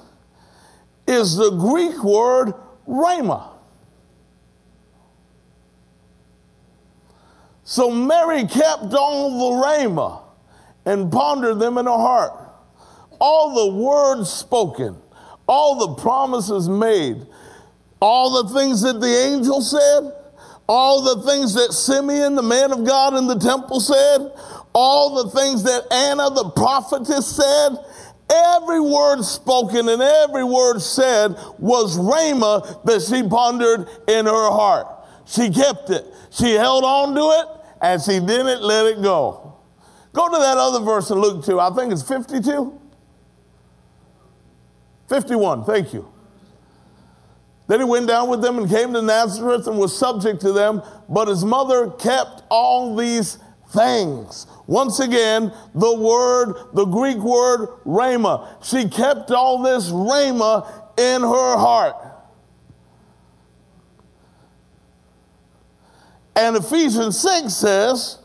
is 1.09 1.37
the 1.37 1.51
Greek 1.51 2.05
word 2.05 2.55
rhema. 2.87 3.50
So 7.71 7.89
Mary 7.89 8.49
kept 8.49 8.93
all 8.95 9.31
the 9.39 9.65
rhema 9.65 10.23
and 10.87 11.09
pondered 11.13 11.61
them 11.61 11.79
in 11.79 11.87
her 11.87 11.93
heart. 11.93 12.33
All 13.21 13.55
the 13.55 13.77
words 13.77 14.29
spoken, 14.29 14.97
all 15.47 15.87
the 15.87 16.03
promises 16.03 16.69
made, 16.69 17.25
all 18.03 18.43
the 18.43 18.53
things 18.59 18.83
that 18.83 19.01
the 19.01 19.07
angel 19.07 19.61
said, 19.61 20.13
all 20.69 21.15
the 21.15 21.23
things 21.31 21.55
that 21.55 21.73
Simeon, 21.73 22.35
the 22.35 22.43
man 22.43 22.73
of 22.73 22.85
God 22.85 23.15
in 23.15 23.29
the 23.29 23.39
temple, 23.39 23.79
said, 23.79 24.33
all 24.73 25.23
the 25.23 25.31
things 25.31 25.63
that 25.63 25.85
Anna, 25.93 26.29
the 26.29 26.51
prophetess, 26.51 27.37
said, 27.37 27.77
every 28.29 28.81
word 28.81 29.23
spoken 29.23 29.89
and 29.89 30.03
every 30.03 30.43
word 30.43 30.81
said 30.81 31.37
was 31.61 31.97
Rhema 31.97 32.83
that 32.83 33.01
she 33.03 33.23
pondered 33.29 33.87
in 34.09 34.27
her 34.27 34.51
heart. 34.51 34.89
She 35.25 35.51
kept 35.51 35.91
it. 35.91 36.05
She 36.33 36.55
held 36.55 36.83
on 36.83 37.15
to 37.15 37.21
it 37.21 37.60
and 37.81 38.01
she 38.01 38.21
didn't 38.21 38.62
let 38.62 38.87
it 38.87 39.03
go. 39.03 39.57
Go 40.12 40.29
to 40.29 40.38
that 40.38 40.57
other 40.57 40.81
verse 40.81 41.11
in 41.11 41.19
Luke 41.19 41.45
2. 41.45 41.61
I 41.61 41.71
think 41.71 41.93
it's 41.93 42.03
52. 42.03 42.79
51. 45.09 45.64
Thank 45.64 45.93
you. 45.93 46.11
Then 47.69 47.81
he 47.81 47.85
went 47.85 48.09
down 48.09 48.29
with 48.29 48.43
them 48.43 48.59
and 48.59 48.69
came 48.69 48.93
to 48.95 49.03
Nazareth 49.03 49.69
and 49.69 49.79
was 49.79 49.97
subject 49.97 50.40
to 50.40 50.53
them, 50.53 50.83
but 51.09 51.29
his 51.29 51.45
mother 51.45 51.90
kept 51.90 52.43
all 52.51 52.97
these 52.97 53.38
things. 53.69 54.49
Once 54.66 54.99
again, 54.99 55.53
the 55.75 55.95
word, 55.95 56.55
the 56.75 56.85
Greek 56.85 57.19
word, 57.19 57.69
rhema. 57.87 58.49
She 58.64 58.88
kept 58.88 59.31
all 59.31 59.62
this 59.62 59.90
rhema 59.90 60.66
in 60.99 61.23
her 61.23 61.57
heart. 61.57 61.95
And 66.40 66.57
Ephesians 66.57 67.20
6 67.20 67.53
says 67.53 68.18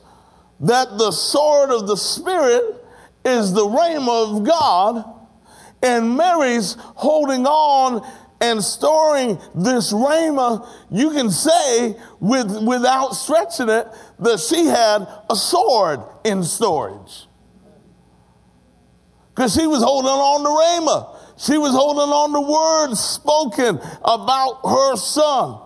that 0.61 0.97
the 0.97 1.11
sword 1.11 1.69
of 1.69 1.85
the 1.85 1.97
Spirit 1.97 2.81
is 3.25 3.51
the 3.51 3.65
rhema 3.65 4.37
of 4.37 4.45
God, 4.45 5.03
and 5.83 6.15
Mary's 6.15 6.77
holding 6.79 7.45
on 7.45 8.09
and 8.39 8.63
storing 8.63 9.37
this 9.53 9.91
rhema, 9.91 10.65
you 10.89 11.11
can 11.11 11.29
say 11.29 11.97
with, 12.21 12.63
without 12.65 13.15
stretching 13.15 13.67
it 13.67 13.85
that 14.19 14.39
she 14.39 14.65
had 14.65 15.05
a 15.29 15.35
sword 15.35 15.99
in 16.23 16.41
storage. 16.41 17.27
Because 19.35 19.53
she 19.53 19.67
was 19.67 19.83
holding 19.83 20.09
on 20.09 20.41
to 20.41 20.49
rhema. 20.49 21.17
She 21.37 21.57
was 21.57 21.73
holding 21.73 22.13
on 22.13 22.31
to 22.31 22.39
words 22.39 22.97
spoken 22.97 23.77
about 24.05 24.61
her 24.63 24.95
son. 24.95 25.64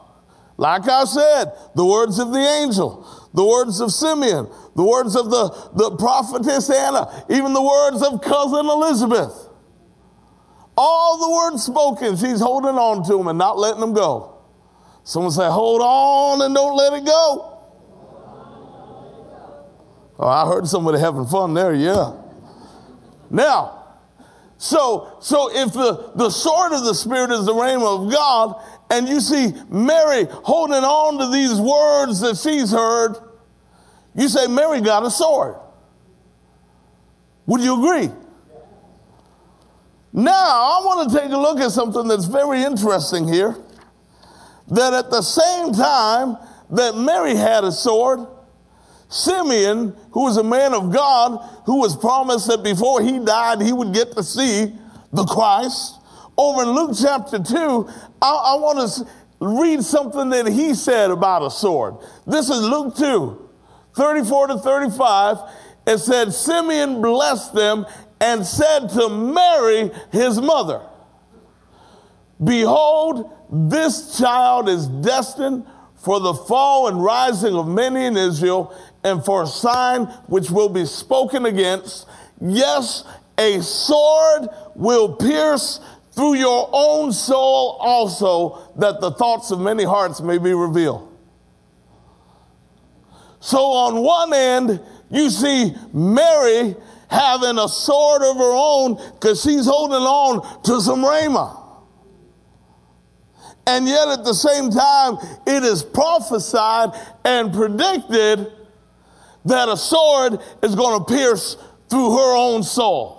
Like 0.60 0.90
I 0.90 1.06
said, 1.06 1.54
the 1.74 1.86
words 1.86 2.20
of 2.20 2.34
the 2.34 2.40
angel, 2.40 3.08
the 3.34 3.46
words 3.46 3.80
of 3.80 3.94
Simeon, 3.94 4.50
the 4.76 4.84
words 4.84 5.16
of 5.16 5.30
the, 5.30 5.48
the 5.74 5.96
prophetess 5.96 6.70
Anna, 6.70 7.26
even 7.30 7.54
the 7.54 7.62
words 7.62 8.04
of 8.04 8.22
cousin 8.22 8.66
Elizabeth. 8.66 9.48
All 10.76 11.18
the 11.18 11.32
words 11.34 11.64
spoken, 11.64 12.18
she's 12.18 12.42
holding 12.42 12.76
on 12.76 13.06
to 13.08 13.18
them 13.18 13.30
and 13.30 13.38
not 13.38 13.58
letting 13.58 13.80
them 13.80 13.94
go. 13.94 14.42
Someone 15.06 15.32
say, 15.32 15.48
hold 15.48 15.80
on 15.82 16.42
and 16.42 16.54
don't 16.54 16.76
let 16.76 16.92
it 16.92 17.06
go. 17.06 17.58
Oh, 20.20 20.28
I 20.28 20.46
heard 20.46 20.68
somebody 20.68 21.00
having 21.00 21.26
fun 21.26 21.54
there, 21.54 21.74
yeah. 21.74 22.22
Now, 23.30 23.96
so 24.58 25.20
so 25.22 25.50
if 25.56 25.72
the, 25.72 26.12
the 26.16 26.30
sword 26.30 26.74
of 26.74 26.84
the 26.84 26.94
Spirit 26.94 27.32
is 27.32 27.46
the 27.46 27.54
rhema 27.54 28.04
of 28.06 28.12
God, 28.12 28.62
and 28.90 29.08
you 29.08 29.20
see 29.20 29.54
Mary 29.70 30.26
holding 30.30 30.84
on 30.84 31.20
to 31.20 31.32
these 31.32 31.60
words 31.60 32.22
that 32.22 32.38
she's 32.38 32.72
heard, 32.72 33.16
you 34.16 34.28
say 34.28 34.48
Mary 34.48 34.82
got 34.82 35.06
a 35.06 35.12
sword. 35.12 35.56
Would 37.46 37.62
you 37.62 37.78
agree? 37.78 38.12
Now, 40.12 40.34
I 40.34 40.82
want 40.84 41.10
to 41.10 41.20
take 41.20 41.32
a 41.32 41.38
look 41.38 41.60
at 41.60 41.72
something 41.72 42.08
that's 42.08 42.26
very 42.26 42.64
interesting 42.64 43.28
here. 43.28 43.56
That 44.70 44.94
at 44.94 45.10
the 45.10 45.22
same 45.22 45.74
time 45.74 46.38
that 46.72 46.96
Mary 46.96 47.36
had 47.36 47.64
a 47.64 47.72
sword, 47.72 48.28
Simeon, 49.08 49.96
who 50.12 50.24
was 50.24 50.38
a 50.38 50.44
man 50.44 50.74
of 50.74 50.92
God, 50.94 51.40
who 51.66 51.80
was 51.80 51.96
promised 51.96 52.48
that 52.48 52.64
before 52.64 53.02
he 53.02 53.20
died, 53.20 53.62
he 53.62 53.74
would 53.74 53.94
get 53.94 54.12
to 54.14 54.24
see 54.24 54.74
the 55.12 55.26
Christ. 55.26 55.96
Over 56.38 56.64
in 56.64 56.70
Luke 56.70 56.92
chapter 57.00 57.40
2, 57.40 57.90
I, 58.22 58.32
I 58.32 58.56
want 58.56 58.92
to 58.92 59.08
read 59.40 59.84
something 59.84 60.30
that 60.30 60.48
he 60.48 60.74
said 60.74 61.12
about 61.12 61.44
a 61.44 61.52
sword. 61.52 61.96
This 62.28 62.50
is 62.50 62.62
Luke 62.62 62.96
2, 62.96 63.50
34 63.96 64.48
to 64.48 64.58
35. 64.58 65.38
It 65.88 65.98
said, 66.00 66.34
Simeon 66.34 67.02
blessed 67.02 67.54
them 67.54 67.86
and 68.22 68.46
said 68.46 68.90
to 68.90 69.10
Mary, 69.10 69.92
his 70.12 70.40
mother, 70.42 70.82
Behold, 72.44 73.32
this 73.52 74.18
child 74.18 74.70
is 74.70 74.88
destined 74.88 75.66
for 75.96 76.20
the 76.20 76.34
fall 76.34 76.88
and 76.88 77.04
rising 77.04 77.56
of 77.56 77.68
many 77.68 78.06
in 78.06 78.16
Israel, 78.16 78.74
and 79.04 79.24
for 79.24 79.44
a 79.44 79.48
sign 79.48 80.06
which 80.28 80.50
will 80.50 80.70
be 80.70 80.86
spoken 80.86 81.46
against. 81.46 82.08
Yes, 82.40 83.04
a 83.38 83.62
sword 83.62 84.48
will 84.76 85.16
pierce 85.16 85.80
through 86.20 86.34
your 86.34 86.70
own 86.74 87.14
soul 87.14 87.78
also, 87.80 88.74
that 88.76 89.00
the 89.00 89.10
thoughts 89.12 89.52
of 89.52 89.60
many 89.62 89.86
hearts 89.86 90.20
may 90.20 90.38
be 90.38 90.54
revealed. 90.54 91.18
So, 93.40 93.60
on 93.60 94.04
one 94.04 94.34
end, 94.34 94.82
you 95.10 95.30
see 95.30 95.74
Mary 95.94 96.76
having 97.10 97.58
a 97.58 97.70
sword 97.70 98.22
of 98.24 98.36
her 98.36 98.52
own 98.54 98.96
because 99.14 99.42
she's 99.42 99.66
holding 99.66 100.02
on 100.02 100.64
to 100.64 100.82
some 100.82 101.00
rhema. 101.06 101.58
And 103.66 103.88
yet 103.88 104.10
at 104.10 104.26
the 104.26 104.34
same 104.34 104.72
time, 104.72 105.16
it 105.48 105.64
is 105.64 105.84
prophesied 105.84 106.90
and 107.24 107.54
predicted 107.54 108.52
that 109.46 109.70
a 109.70 109.78
sword 109.78 110.40
is 110.62 110.76
going 110.76 111.00
to 111.00 111.06
pierce 111.06 111.56
through 111.90 112.18
her 112.18 112.36
own 112.36 112.62
soul. 112.64 113.19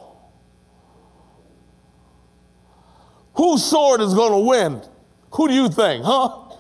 Whose 3.41 3.65
sword 3.65 4.03
is 4.03 4.13
going 4.13 4.33
to 4.33 4.47
win? 4.47 4.83
Who 5.33 5.49
do 5.49 5.55
you 5.55 5.71
think, 5.71 6.05
huh? 6.05 6.55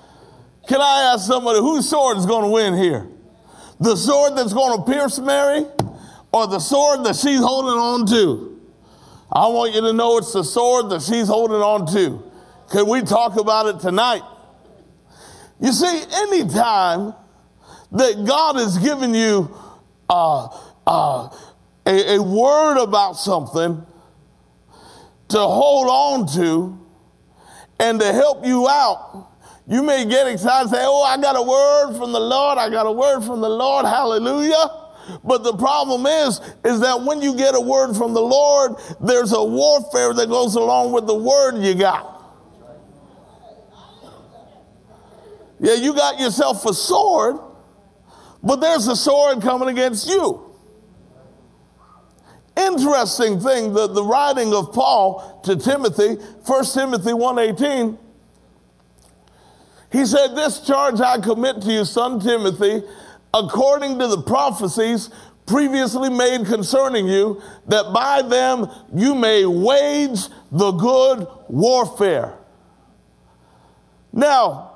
Can 0.66 0.80
I 0.80 1.12
ask 1.12 1.26
somebody 1.26 1.58
whose 1.58 1.86
sword 1.86 2.16
is 2.16 2.24
going 2.24 2.44
to 2.44 2.48
win 2.48 2.72
here? 2.72 3.06
The 3.80 3.94
sword 3.96 4.34
that's 4.34 4.54
going 4.54 4.78
to 4.78 4.90
pierce 4.90 5.18
Mary 5.18 5.66
or 6.32 6.46
the 6.46 6.58
sword 6.58 7.04
that 7.04 7.16
she's 7.16 7.40
holding 7.40 7.78
on 7.78 8.06
to. 8.06 8.58
I 9.30 9.48
want 9.48 9.74
you 9.74 9.82
to 9.82 9.92
know 9.92 10.16
it's 10.16 10.32
the 10.32 10.42
sword 10.42 10.88
that 10.88 11.02
she's 11.02 11.28
holding 11.28 11.60
on 11.60 11.84
to 11.92 12.22
Can 12.70 12.88
we 12.88 13.02
talk 13.02 13.38
about 13.38 13.66
it 13.66 13.80
tonight? 13.80 14.22
You 15.60 15.72
see, 15.72 16.02
anytime 16.14 17.12
that 17.92 18.24
God 18.26 18.56
has 18.56 18.78
given 18.78 19.12
you 19.12 19.54
uh, 20.08 20.48
uh, 20.86 21.28
a, 21.84 22.14
a 22.14 22.22
word 22.22 22.82
about 22.82 23.18
something 23.18 23.84
to 25.30 25.38
hold 25.38 25.88
on 25.88 26.26
to 26.34 26.78
and 27.78 27.98
to 28.00 28.12
help 28.12 28.44
you 28.44 28.68
out, 28.68 29.28
you 29.66 29.82
may 29.82 30.04
get 30.04 30.26
excited 30.26 30.62
and 30.62 30.70
say, 30.70 30.82
Oh, 30.82 31.02
I 31.02 31.16
got 31.16 31.36
a 31.36 31.42
word 31.42 31.96
from 31.96 32.12
the 32.12 32.20
Lord. 32.20 32.58
I 32.58 32.68
got 32.68 32.86
a 32.86 32.92
word 32.92 33.22
from 33.22 33.40
the 33.40 33.48
Lord. 33.48 33.86
Hallelujah. 33.86 34.80
But 35.24 35.42
the 35.42 35.54
problem 35.54 36.06
is, 36.06 36.40
is 36.64 36.80
that 36.80 37.02
when 37.02 37.22
you 37.22 37.36
get 37.36 37.54
a 37.54 37.60
word 37.60 37.94
from 37.96 38.12
the 38.12 38.20
Lord, 38.20 38.72
there's 39.00 39.32
a 39.32 39.42
warfare 39.42 40.12
that 40.14 40.28
goes 40.28 40.54
along 40.54 40.92
with 40.92 41.06
the 41.06 41.14
word 41.14 41.58
you 41.58 41.74
got. 41.74 42.18
Yeah, 45.60 45.74
you 45.74 45.94
got 45.94 46.18
yourself 46.18 46.64
a 46.64 46.72
sword, 46.72 47.36
but 48.42 48.56
there's 48.56 48.88
a 48.88 48.96
sword 48.96 49.42
coming 49.42 49.68
against 49.68 50.08
you. 50.08 50.49
Interesting 52.61 53.40
thing, 53.40 53.72
the, 53.72 53.86
the 53.86 54.02
writing 54.04 54.52
of 54.52 54.72
Paul 54.72 55.40
to 55.44 55.56
Timothy, 55.56 56.14
1 56.44 56.64
Timothy 56.66 57.11
1.18, 57.11 57.98
he 59.90 60.04
said, 60.04 60.36
This 60.36 60.61
charge 60.61 61.00
I 61.00 61.18
commit 61.20 61.62
to 61.62 61.72
you, 61.72 61.84
son 61.84 62.20
Timothy, 62.20 62.82
according 63.32 63.98
to 63.98 64.08
the 64.08 64.22
prophecies 64.22 65.08
previously 65.46 66.11
made 66.11 66.46
concerning 66.46 67.08
you, 67.08 67.42
that 67.66 67.92
by 67.92 68.22
them 68.22 68.68
you 68.94 69.14
may 69.14 69.46
wage 69.46 70.20
the 70.52 70.70
good 70.72 71.26
warfare. 71.48 72.36
Now, 74.12 74.70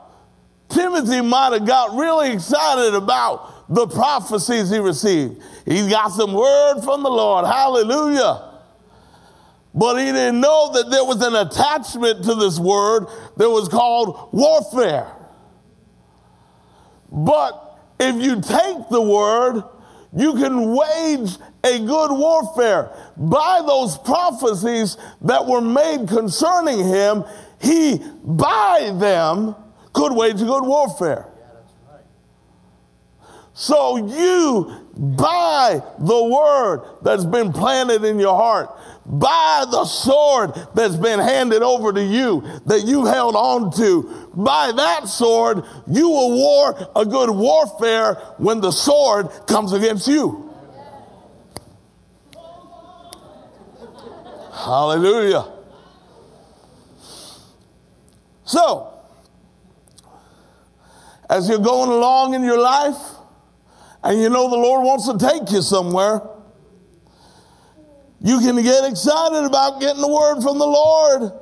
Timothy 0.68 1.20
might 1.20 1.52
have 1.52 1.66
got 1.66 1.96
really 1.96 2.32
excited 2.32 2.94
about 2.94 3.53
the 3.68 3.86
prophecies 3.86 4.70
he 4.70 4.78
received. 4.78 5.42
He 5.64 5.88
got 5.88 6.08
some 6.08 6.32
word 6.32 6.80
from 6.82 7.02
the 7.02 7.10
Lord. 7.10 7.46
Hallelujah. 7.46 8.50
But 9.74 9.96
he 9.96 10.06
didn't 10.06 10.40
know 10.40 10.72
that 10.72 10.90
there 10.90 11.04
was 11.04 11.20
an 11.22 11.34
attachment 11.34 12.24
to 12.24 12.34
this 12.34 12.58
word 12.60 13.06
that 13.36 13.50
was 13.50 13.68
called 13.68 14.28
warfare. 14.32 15.10
But 17.10 17.78
if 17.98 18.16
you 18.16 18.40
take 18.40 18.88
the 18.90 19.00
word, 19.00 19.64
you 20.16 20.34
can 20.34 20.74
wage 20.74 21.36
a 21.64 21.78
good 21.80 22.12
warfare. 22.12 22.90
By 23.16 23.62
those 23.66 23.98
prophecies 23.98 24.96
that 25.22 25.44
were 25.44 25.60
made 25.60 26.08
concerning 26.08 26.84
him, 26.84 27.24
he, 27.60 28.00
by 28.24 28.92
them, 28.94 29.56
could 29.92 30.12
wage 30.12 30.40
a 30.40 30.44
good 30.44 30.64
warfare. 30.64 31.33
So 33.54 33.96
you, 33.96 34.88
by 34.96 35.80
the 36.00 36.24
word 36.24 36.98
that's 37.02 37.24
been 37.24 37.52
planted 37.52 38.02
in 38.04 38.18
your 38.18 38.34
heart, 38.34 38.68
by 39.06 39.64
the 39.70 39.84
sword 39.84 40.54
that's 40.74 40.96
been 40.96 41.20
handed 41.20 41.62
over 41.62 41.92
to 41.92 42.02
you 42.02 42.42
that 42.66 42.84
you 42.84 43.04
held 43.06 43.36
on 43.36 43.70
to, 43.76 44.28
by 44.34 44.72
that 44.72 45.06
sword, 45.06 45.62
you 45.86 46.08
will 46.08 46.32
war 46.32 46.90
a 46.96 47.06
good 47.06 47.30
warfare 47.30 48.14
when 48.38 48.60
the 48.60 48.72
sword 48.72 49.28
comes 49.46 49.72
against 49.72 50.08
you. 50.08 50.52
Hallelujah. 54.52 55.52
So, 58.44 58.98
as 61.30 61.48
you're 61.48 61.58
going 61.58 61.90
along 61.90 62.34
in 62.34 62.42
your 62.42 62.58
life 62.58 63.13
and 64.04 64.20
you 64.20 64.28
know 64.28 64.50
the 64.50 64.56
Lord 64.56 64.84
wants 64.84 65.08
to 65.08 65.18
take 65.18 65.50
you 65.50 65.62
somewhere, 65.62 66.20
you 68.20 68.38
can 68.38 68.62
get 68.62 68.84
excited 68.84 69.44
about 69.44 69.80
getting 69.80 70.02
the 70.02 70.08
word 70.08 70.42
from 70.42 70.58
the 70.58 70.66
Lord. 70.66 71.32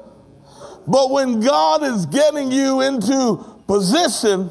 But 0.87 1.11
when 1.11 1.41
God 1.41 1.83
is 1.83 2.07
getting 2.07 2.51
you 2.51 2.81
into 2.81 3.37
position, 3.67 4.51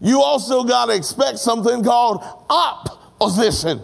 you 0.00 0.20
also 0.20 0.64
got 0.64 0.86
to 0.86 0.94
expect 0.94 1.38
something 1.38 1.82
called 1.82 2.22
opposition. 2.50 3.80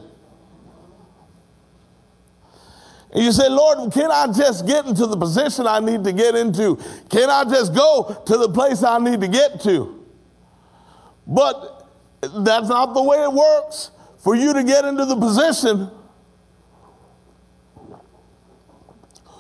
And 3.13 3.25
you 3.25 3.33
say, 3.33 3.49
Lord, 3.49 3.93
can 3.93 4.11
I 4.11 4.27
just 4.33 4.67
get 4.67 4.87
into 4.87 5.07
the 5.07 5.17
position 5.17 5.67
I 5.67 5.81
need 5.81 6.05
to 6.05 6.13
get 6.13 6.35
into? 6.35 6.77
Can 7.09 7.31
I 7.31 7.45
just 7.45 7.75
go 7.75 8.23
to 8.27 8.37
the 8.37 8.49
place 8.49 8.83
I 8.83 8.99
need 8.99 9.21
to 9.21 9.29
get 9.29 9.61
to? 9.63 10.05
But 11.27 11.80
that's 12.21 12.69
not 12.69 12.95
the 12.95 13.03
way 13.03 13.23
it 13.23 13.33
works. 13.33 13.91
For 14.19 14.35
you 14.35 14.53
to 14.53 14.63
get 14.63 14.85
into 14.85 15.05
the 15.07 15.17
position, 15.17 15.91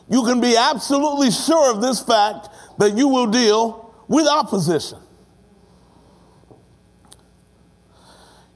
you 0.08 0.24
can 0.24 0.40
be 0.40 0.56
absolutely 0.56 1.30
sure 1.30 1.74
of 1.74 1.82
this 1.82 2.00
fact 2.00 2.48
that 2.78 2.96
you 2.96 3.08
will 3.08 3.26
deal 3.26 3.94
with 4.08 4.26
opposition. 4.26 4.98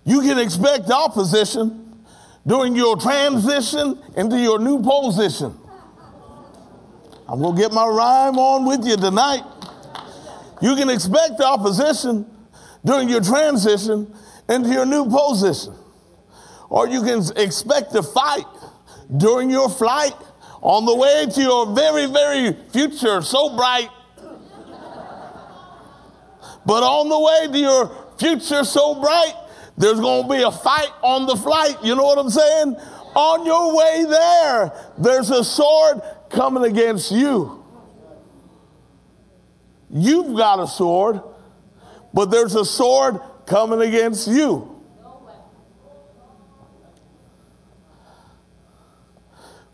You 0.05 0.21
can 0.21 0.39
expect 0.39 0.91
opposition 0.91 2.05
during 2.47 2.75
your 2.77 2.97
transition 2.97 4.03
into 4.17 4.39
your 4.39 4.59
new 4.59 4.83
position. 4.83 5.59
I'm 7.29 7.41
going 7.41 7.57
to 7.57 7.61
get 7.63 7.73
my 7.73 7.87
rhyme 7.87 8.39
on 8.39 8.67
with 8.67 8.87
you 8.87 8.97
tonight. 8.97 9.45
You 10.61 10.77
can 10.77 10.91
expect 10.91 11.41
opposition 11.41 12.27
during 12.85 13.09
your 13.09 13.21
transition 13.21 14.15
into 14.49 14.69
your 14.69 14.87
new 14.87 15.09
position. 15.09 15.75
Or 16.69 16.89
you 16.89 17.03
can 17.03 17.23
expect 17.37 17.93
to 17.93 18.03
fight 18.03 18.45
during 19.17 19.51
your 19.51 19.69
flight 19.69 20.15
on 20.61 20.87
the 20.87 20.95
way 20.95 21.27
to 21.27 21.41
your 21.41 21.75
very, 21.75 22.07
very 22.07 22.57
future, 22.71 23.23
so 23.23 23.55
bright. 23.57 23.91
But 26.67 26.83
on 26.83 27.09
the 27.09 27.21
way 27.21 27.53
to 27.53 27.59
your 27.59 28.15
future 28.19 28.65
so 28.65 29.01
bright, 29.01 29.35
there's 29.77 30.01
going 30.01 30.23
to 30.23 30.29
be 30.29 30.43
a 30.43 30.51
fight 30.51 30.91
on 31.03 31.27
the 31.27 31.37
flight. 31.37 31.77
You 31.83 31.95
know 31.95 32.05
what 32.05 32.19
I'm 32.19 32.31
saying? 32.31 32.77
On 33.15 33.47
your 33.47 33.77
way 33.77 34.05
there, 34.09 34.73
there's 34.99 35.31
a 35.31 35.45
sword 35.45 36.01
coming 36.31 36.65
against 36.65 37.13
you. 37.13 37.63
You've 39.91 40.37
got 40.37 40.61
a 40.61 40.67
sword 40.67 41.21
but 42.15 42.31
there's 42.31 42.55
a 42.55 42.65
sword 42.65 43.19
coming 43.45 43.81
against 43.83 44.29
you. 44.29 44.71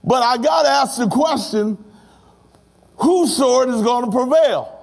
But 0.02 0.22
I 0.22 0.38
got 0.38 0.62
to 0.62 0.68
ask 0.68 0.98
the 0.98 1.08
question 1.08 1.76
whose 2.96 3.36
sword 3.36 3.68
is 3.68 3.82
going 3.82 4.06
to 4.06 4.10
prevail? 4.10 4.78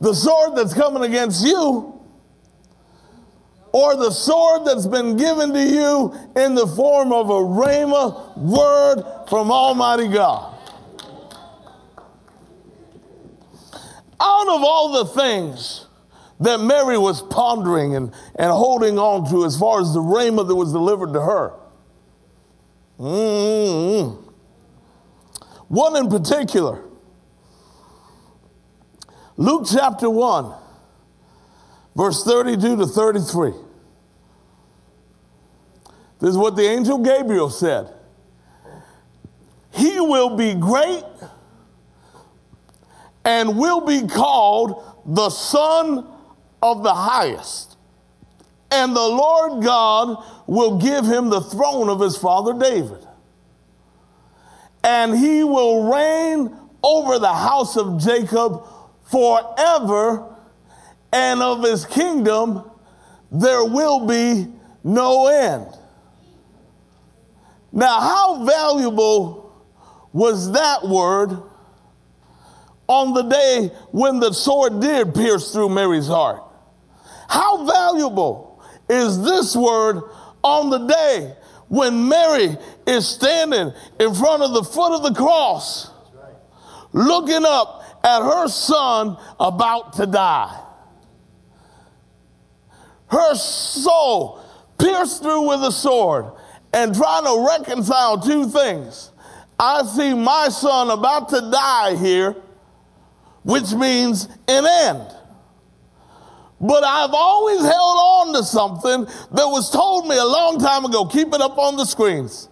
The 0.00 0.14
sword 0.14 0.56
that's 0.56 0.74
coming 0.74 1.02
against 1.02 1.44
you, 1.44 1.98
or 3.72 3.96
the 3.96 4.10
sword 4.10 4.66
that's 4.66 4.86
been 4.86 5.16
given 5.16 5.52
to 5.54 5.62
you 5.62 6.14
in 6.36 6.54
the 6.54 6.66
form 6.66 7.12
of 7.12 7.30
a 7.30 7.32
rhema 7.32 8.36
word 8.36 9.02
from 9.28 9.50
Almighty 9.50 10.08
God? 10.08 10.58
Out 14.22 14.48
of 14.48 14.62
all 14.62 14.92
the 14.92 15.06
things 15.06 15.86
that 16.40 16.58
Mary 16.58 16.96
was 16.96 17.22
pondering 17.22 17.94
and, 17.94 18.12
and 18.36 18.50
holding 18.50 18.98
on 18.98 19.30
to 19.30 19.44
as 19.44 19.58
far 19.58 19.80
as 19.80 19.92
the 19.92 20.00
rhema 20.00 20.46
that 20.46 20.54
was 20.54 20.72
delivered 20.72 21.12
to 21.12 21.20
her. 21.20 21.52
Mm-hmm. 22.98 24.28
One 25.68 25.96
in 25.96 26.08
particular, 26.08 26.84
Luke 29.36 29.66
chapter 29.70 30.10
1, 30.10 30.52
verse 31.94 32.24
32 32.24 32.76
to 32.76 32.86
33. 32.86 33.52
This 36.20 36.30
is 36.30 36.36
what 36.36 36.56
the 36.56 36.62
angel 36.62 36.98
Gabriel 36.98 37.50
said. 37.50 37.94
He 39.72 40.00
will 40.00 40.36
be 40.36 40.54
great 40.54 41.04
and 43.24 43.56
will 43.58 43.80
be 43.82 44.06
called 44.06 44.84
the 45.06 45.30
Son 45.30 46.09
of 46.62 46.82
the 46.82 46.94
highest. 46.94 47.76
And 48.70 48.94
the 48.94 49.00
Lord 49.00 49.64
God 49.64 50.24
will 50.46 50.78
give 50.78 51.04
him 51.04 51.30
the 51.30 51.40
throne 51.40 51.88
of 51.88 52.00
his 52.00 52.16
father 52.16 52.52
David. 52.52 53.06
And 54.84 55.16
he 55.16 55.44
will 55.44 55.92
reign 55.92 56.56
over 56.82 57.18
the 57.18 57.32
house 57.32 57.76
of 57.76 58.00
Jacob 58.00 58.64
forever, 59.10 60.24
and 61.12 61.42
of 61.42 61.62
his 61.62 61.84
kingdom 61.84 62.70
there 63.32 63.64
will 63.64 64.06
be 64.06 64.46
no 64.84 65.26
end. 65.26 65.66
Now, 67.72 68.00
how 68.00 68.44
valuable 68.44 69.52
was 70.12 70.52
that 70.52 70.86
word 70.86 71.42
on 72.88 73.14
the 73.14 73.22
day 73.22 73.68
when 73.92 74.18
the 74.20 74.32
sword 74.32 74.80
did 74.80 75.14
pierce 75.14 75.52
through 75.52 75.68
Mary's 75.68 76.08
heart? 76.08 76.42
How 77.30 77.64
valuable 77.64 78.60
is 78.88 79.22
this 79.22 79.54
word 79.54 80.02
on 80.42 80.68
the 80.70 80.78
day 80.78 81.36
when 81.68 82.08
Mary 82.08 82.56
is 82.88 83.06
standing 83.06 83.72
in 84.00 84.14
front 84.14 84.42
of 84.42 84.52
the 84.52 84.64
foot 84.64 84.96
of 84.96 85.04
the 85.04 85.14
cross, 85.14 85.92
looking 86.92 87.44
up 87.46 87.84
at 88.02 88.20
her 88.20 88.48
son 88.48 89.16
about 89.38 89.92
to 89.92 90.06
die? 90.06 90.60
Her 93.06 93.36
soul 93.36 94.44
pierced 94.76 95.22
through 95.22 95.50
with 95.50 95.62
a 95.62 95.70
sword 95.70 96.32
and 96.72 96.92
trying 96.92 97.24
to 97.26 97.46
reconcile 97.48 98.18
two 98.18 98.48
things. 98.48 99.12
I 99.56 99.84
see 99.84 100.14
my 100.14 100.48
son 100.48 100.90
about 100.90 101.28
to 101.28 101.48
die 101.48 101.94
here, 101.94 102.34
which 103.44 103.72
means 103.72 104.26
an 104.48 104.66
end. 104.66 105.14
But 106.60 106.84
I've 106.84 107.14
always 107.14 107.60
held 107.60 107.72
on 107.72 108.34
to 108.34 108.44
something 108.44 109.04
that 109.04 109.46
was 109.46 109.70
told 109.70 110.06
me 110.06 110.16
a 110.16 110.24
long 110.24 110.58
time 110.58 110.84
ago. 110.84 111.06
Keep 111.06 111.28
it 111.28 111.40
up 111.40 111.56
on 111.56 111.76
the 111.76 111.86
screens. 111.86 112.48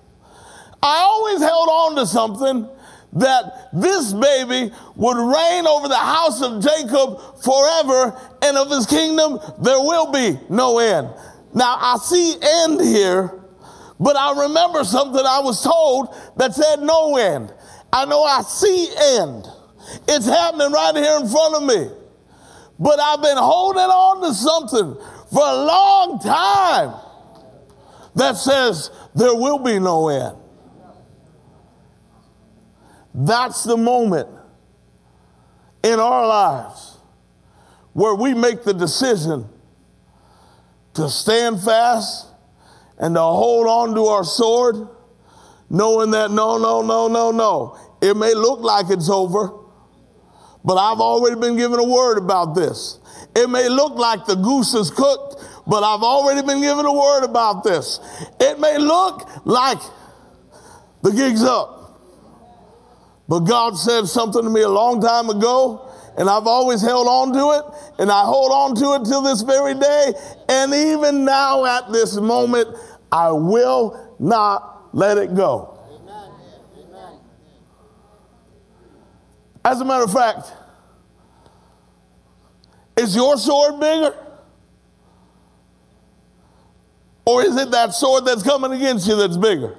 I 0.83 1.01
always 1.01 1.41
held 1.41 1.69
on 1.69 1.97
to 1.97 2.07
something 2.07 2.69
that 3.15 3.69
this 3.73 4.13
baby 4.13 4.73
would 4.97 5.17
reign 5.17 5.67
over 5.67 5.89
the 5.89 5.97
house 5.97 6.43
of 6.43 6.63
Jacob 6.63 7.43
forever, 7.43 8.19
and 8.43 8.57
of 8.57 8.71
his 8.71 8.87
kingdom 8.87 9.39
there 9.61 9.81
will 9.81 10.13
be 10.13 10.39
no 10.49 10.79
end. 10.79 11.09
Now 11.55 11.77
I 11.81 11.97
see 11.97 12.37
end 12.41 12.81
here, 12.81 13.43
but 13.99 14.17
I 14.17 14.43
remember 14.43 14.85
something 14.85 15.25
I 15.25 15.41
was 15.41 15.63
told 15.63 16.15
that 16.37 16.55
said 16.55 16.81
no 16.81 17.17
end. 17.17 17.53
I 17.93 18.05
know 18.05 18.23
I 18.23 18.43
see 18.43 18.89
end. 19.19 19.47
It's 20.07 20.27
happening 20.27 20.71
right 20.71 20.95
here 20.95 21.19
in 21.19 21.29
front 21.29 21.55
of 21.57 21.63
me. 21.63 21.98
But 22.79 23.01
I've 23.01 23.23
been 23.23 23.37
holding 23.37 23.83
on 23.83 24.23
to 24.23 24.35
something 24.35 24.95
for 25.33 25.43
a 25.43 25.65
long 25.65 26.21
time 26.21 26.95
that 28.15 28.37
says 28.37 28.91
there 29.15 29.35
will 29.35 29.59
be 29.59 29.79
no 29.79 30.09
end. 30.09 30.37
That's 33.15 33.65
the 33.65 33.77
moment 33.77 34.29
in 35.83 35.99
our 35.99 36.27
lives 36.27 36.99
where 37.93 38.15
we 38.15 38.33
make 38.33 38.63
the 38.63 38.75
decision 38.75 39.49
to 40.95 41.09
stand 41.09 41.61
fast 41.61 42.27
and 42.99 43.15
to 43.15 43.21
hold 43.21 43.67
on 43.67 43.95
to 43.95 44.07
our 44.07 44.25
sword, 44.25 44.89
knowing 45.71 46.13
that 46.13 46.31
no, 46.31 46.59
no, 46.59 46.83
no, 46.83 47.09
no, 47.09 47.31
no. 47.31 47.79
It 48.01 48.17
may 48.17 48.35
look 48.35 48.61
like 48.61 48.87
it's 48.91 49.11
over, 49.11 49.53
but 50.65 50.77
I've 50.77 51.01
already 51.01 51.41
been 51.41 51.57
given 51.57 51.79
a 51.79 51.85
word 51.85 52.19
about 52.19 52.55
this. 52.55 52.99
It 53.35 53.49
may 53.49 53.69
look 53.69 53.95
like 53.95 54.27
the 54.27 54.35
goose 54.35 54.75
is 54.75 54.91
cooked, 54.91 55.37
but 55.67 55.83
I've 55.83 56.03
already 56.03 56.47
been 56.47 56.61
given 56.61 56.87
a 56.87 56.93
word 56.93 57.25
about 57.25 57.65
this. 57.65 58.01
It 58.41 58.59
may 58.59 58.79
look 58.79 59.47
like 59.47 59.79
the 61.03 61.13
gig's 61.13 61.43
up. 61.43 61.77
But 63.29 63.41
God 63.41 63.77
said 63.77 64.07
something 64.07 64.43
to 64.43 64.51
me 64.51 64.63
a 64.63 64.69
long 64.69 65.03
time 65.03 65.29
ago, 65.29 65.93
and 66.17 66.29
I've 66.29 66.47
always 66.47 66.81
held 66.81 67.07
on 67.07 67.33
to 67.35 67.59
it, 67.59 68.01
and 68.01 68.11
I 68.11 68.23
hold 68.25 68.51
on 68.51 68.75
to 68.77 68.95
it 68.95 69.07
till 69.07 69.23
this 69.23 69.43
very 69.43 69.75
day. 69.75 70.13
And 70.49 70.73
even 70.73 71.25
now, 71.25 71.65
at 71.65 71.93
this 71.93 72.17
moment, 72.17 72.69
I 73.13 73.31
will 73.31 74.17
not 74.19 74.89
let 74.95 75.19
it 75.19 75.35
go. 75.35 75.78
As 79.69 79.83
a 79.83 79.85
matter 79.85 80.05
of 80.05 80.13
fact, 80.15 80.51
is 82.97 83.15
your 83.15 83.37
sword 83.37 83.79
bigger? 83.79 84.17
Or 87.27 87.43
is 87.43 87.55
it 87.55 87.71
that 87.73 87.93
sword 87.93 88.25
that's 88.25 88.43
coming 88.43 88.73
against 88.73 89.07
you 89.07 89.17
that's 89.17 89.37
bigger? 89.37 89.77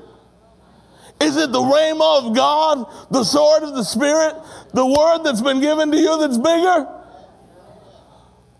Is 1.19 1.35
it 1.37 1.51
the 1.51 1.59
rhema 1.59 2.23
of 2.23 2.35
God, 2.35 2.85
the 3.09 3.23
sword 3.23 3.63
of 3.63 3.73
the 3.73 3.83
Spirit, 3.83 4.35
the 4.75 4.85
word 4.85 5.23
that's 5.23 5.41
been 5.41 5.59
given 5.59 5.89
to 5.91 5.97
you 5.97 6.19
that's 6.19 6.37
bigger? 6.37 6.87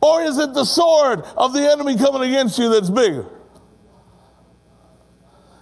Or 0.02 0.24
is 0.24 0.40
it 0.40 0.56
the 0.56 0.66
sword 0.66 1.22
of 1.38 1.54
the 1.54 1.62
enemy 1.62 1.96
coming 1.96 2.28
against 2.28 2.58
you 2.58 2.70
that's 2.70 2.90
bigger? 2.90 3.28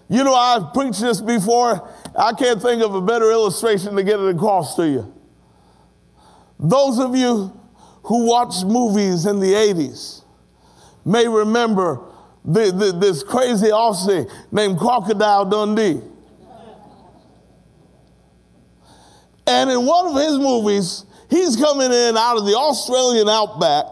You 0.08 0.24
know, 0.24 0.34
I've 0.34 0.72
preached 0.72 1.02
this 1.02 1.20
before. 1.20 1.92
I 2.18 2.32
can't 2.32 2.62
think 2.62 2.82
of 2.82 2.96
a 2.96 3.02
better 3.02 3.30
illustration 3.32 3.98
to 3.98 4.04
get 4.04 4.22
it 4.22 4.34
across 4.34 4.78
to 4.78 4.88
you. 4.88 5.17
Those 6.60 7.00
of 7.00 7.16
you 7.16 7.52
who 8.04 8.26
watched 8.26 8.66
movies 8.66 9.26
in 9.26 9.40
the 9.40 9.54
80s 9.54 10.24
may 11.06 11.28
remember 11.28 12.02
the, 12.44 12.72
the, 12.72 12.92
this 12.94 13.24
crazy 13.24 13.68
Aussie 13.68 14.32
named 14.52 14.78
Crocodile 14.78 15.46
Dundee. 15.46 16.02
And 19.46 19.70
in 19.70 19.86
one 19.86 20.08
of 20.08 20.16
his 20.16 20.38
movies, 20.38 21.06
he's 21.30 21.56
coming 21.56 21.92
in 21.92 22.18
out 22.18 22.38
of 22.38 22.46
the 22.46 22.56
Australian 22.56 23.30
outback 23.30 23.86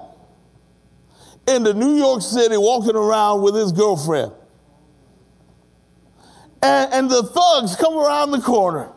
into 1.48 1.74
New 1.74 1.96
York 1.96 2.22
City 2.22 2.58
walking 2.58 2.96
around 2.96 3.42
with 3.42 3.56
his 3.56 3.72
girlfriend. 3.72 4.32
And, 6.62 6.94
and 6.94 7.10
the 7.10 7.24
thugs 7.24 7.76
come 7.76 7.98
around 7.98 8.32
the 8.32 8.42
corner, 8.42 8.92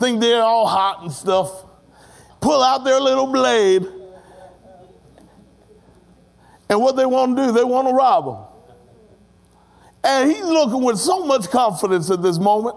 think 0.00 0.20
they're 0.20 0.42
all 0.42 0.66
hot 0.66 1.02
and 1.02 1.12
stuff, 1.12 1.64
pull 2.44 2.62
out 2.62 2.84
their 2.84 3.00
little 3.00 3.26
blade. 3.26 3.86
And 6.68 6.80
what 6.80 6.94
they 6.94 7.06
want 7.06 7.36
to 7.36 7.46
do, 7.46 7.52
they 7.52 7.64
want 7.64 7.88
to 7.88 7.94
rob 7.94 8.26
him. 8.26 8.44
And 10.04 10.30
he's 10.30 10.44
looking 10.44 10.84
with 10.84 10.98
so 10.98 11.24
much 11.24 11.48
confidence 11.48 12.10
at 12.10 12.20
this 12.20 12.38
moment. 12.38 12.76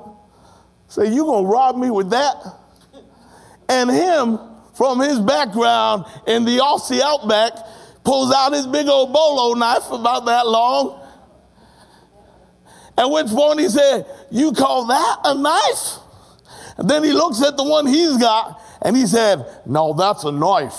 Say, 0.88 1.14
you 1.14 1.26
gonna 1.26 1.46
rob 1.46 1.76
me 1.76 1.92
with 1.92 2.12
that? 2.12 2.36
And 3.68 3.92
him, 3.92 4.40
from 4.74 5.02
his 5.02 5.20
background 5.20 6.06
in 6.26 6.46
the 6.46 6.60
Aussie 6.60 7.02
outback, 7.02 7.52
pulls 8.06 8.34
out 8.34 8.54
his 8.54 8.66
big 8.66 8.88
old 8.88 9.12
bolo 9.12 9.54
knife 9.54 9.92
about 9.92 10.26
that 10.28 10.48
long. 10.48 11.06
At 12.98 13.12
which 13.12 13.28
point 13.28 13.60
he 13.60 13.68
said, 13.68 14.06
You 14.32 14.54
call 14.54 14.86
that 14.86 15.18
a 15.26 15.36
knife? 15.36 15.98
And 16.78 16.90
then 16.90 17.04
he 17.04 17.12
looks 17.12 17.44
at 17.44 17.58
the 17.58 17.66
one 17.66 17.86
he's 17.86 18.16
got 18.16 18.62
and 18.82 18.96
he 18.96 19.06
said, 19.06 19.46
No, 19.66 19.94
that's 19.94 20.24
a 20.24 20.32
knife. 20.32 20.78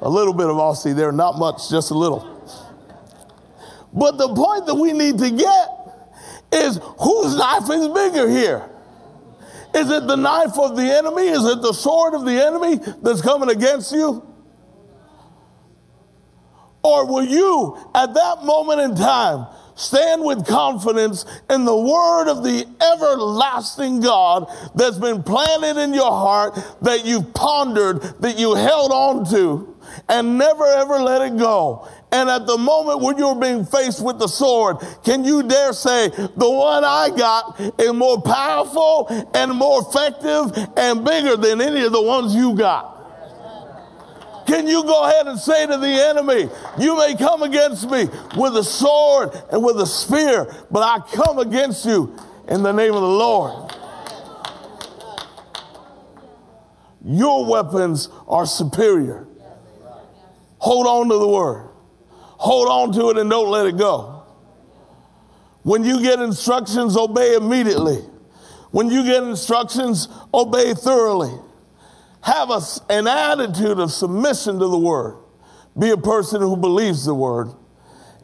A 0.00 0.08
little 0.08 0.32
bit 0.32 0.46
of 0.46 0.56
Aussie 0.56 0.94
there, 0.94 1.10
not 1.10 1.38
much, 1.38 1.68
just 1.70 1.90
a 1.90 1.94
little. 1.94 2.36
But 3.92 4.18
the 4.18 4.28
point 4.28 4.66
that 4.66 4.74
we 4.74 4.92
need 4.92 5.18
to 5.18 5.30
get 5.30 5.68
is 6.52 6.78
whose 7.00 7.36
knife 7.36 7.68
is 7.70 7.88
bigger 7.88 8.28
here? 8.28 8.70
Is 9.74 9.90
it 9.90 10.06
the 10.06 10.16
knife 10.16 10.58
of 10.58 10.76
the 10.76 10.82
enemy? 10.82 11.28
Is 11.28 11.44
it 11.44 11.62
the 11.62 11.72
sword 11.72 12.14
of 12.14 12.24
the 12.24 12.32
enemy 12.32 12.76
that's 13.02 13.20
coming 13.20 13.50
against 13.50 13.92
you? 13.92 14.24
Or 16.82 17.06
will 17.06 17.24
you, 17.24 17.76
at 17.94 18.14
that 18.14 18.44
moment 18.44 18.80
in 18.80 18.94
time, 18.94 19.46
stand 19.78 20.22
with 20.22 20.46
confidence 20.46 21.24
in 21.48 21.64
the 21.64 21.76
word 21.76 22.28
of 22.28 22.42
the 22.42 22.66
everlasting 22.94 24.00
God 24.00 24.50
that's 24.74 24.98
been 24.98 25.22
planted 25.22 25.80
in 25.80 25.94
your 25.94 26.10
heart, 26.10 26.58
that 26.82 27.04
you've 27.04 27.32
pondered, 27.32 28.02
that 28.20 28.38
you 28.38 28.54
held 28.54 28.92
on 28.92 29.24
to, 29.30 29.76
and 30.08 30.36
never 30.36 30.64
ever 30.64 30.98
let 30.98 31.22
it 31.22 31.38
go? 31.38 31.88
And 32.10 32.28
at 32.30 32.46
the 32.46 32.56
moment 32.56 33.00
when 33.00 33.18
you're 33.18 33.38
being 33.38 33.64
faced 33.64 34.02
with 34.04 34.18
the 34.18 34.28
sword, 34.28 34.78
can 35.04 35.24
you 35.24 35.42
dare 35.42 35.72
say, 35.72 36.08
the 36.08 36.50
one 36.50 36.84
I 36.84 37.10
got 37.16 37.60
is 37.78 37.92
more 37.92 38.20
powerful 38.20 39.30
and 39.34 39.52
more 39.52 39.82
effective 39.82 40.56
and 40.76 41.04
bigger 41.04 41.36
than 41.36 41.60
any 41.60 41.82
of 41.84 41.92
the 41.92 42.02
ones 42.02 42.34
you 42.34 42.54
got? 42.54 42.97
Can 44.48 44.66
you 44.66 44.82
go 44.82 45.04
ahead 45.04 45.26
and 45.26 45.38
say 45.38 45.66
to 45.66 45.76
the 45.76 45.86
enemy, 45.86 46.48
You 46.78 46.96
may 46.96 47.14
come 47.16 47.42
against 47.42 47.88
me 47.90 48.08
with 48.34 48.56
a 48.56 48.64
sword 48.64 49.30
and 49.52 49.62
with 49.62 49.78
a 49.78 49.86
spear, 49.86 50.50
but 50.70 50.82
I 50.82 51.00
come 51.14 51.38
against 51.38 51.84
you 51.84 52.16
in 52.48 52.62
the 52.62 52.72
name 52.72 52.94
of 52.94 53.02
the 53.02 53.06
Lord? 53.06 53.74
Your 57.04 57.44
weapons 57.44 58.08
are 58.26 58.46
superior. 58.46 59.26
Hold 60.60 60.86
on 60.86 61.10
to 61.10 61.18
the 61.18 61.28
word. 61.28 61.68
Hold 62.38 62.68
on 62.68 62.92
to 62.94 63.10
it 63.10 63.18
and 63.18 63.28
don't 63.28 63.50
let 63.50 63.66
it 63.66 63.76
go. 63.76 64.22
When 65.62 65.84
you 65.84 66.00
get 66.00 66.20
instructions, 66.20 66.96
obey 66.96 67.34
immediately. 67.34 67.98
When 68.70 68.88
you 68.88 69.04
get 69.04 69.24
instructions, 69.24 70.08
obey 70.32 70.72
thoroughly. 70.72 71.38
Have 72.22 72.50
a, 72.50 72.60
an 72.88 73.06
attitude 73.06 73.78
of 73.78 73.92
submission 73.92 74.58
to 74.58 74.66
the 74.66 74.78
word. 74.78 75.18
Be 75.78 75.90
a 75.90 75.96
person 75.96 76.40
who 76.40 76.56
believes 76.56 77.04
the 77.04 77.14
word. 77.14 77.48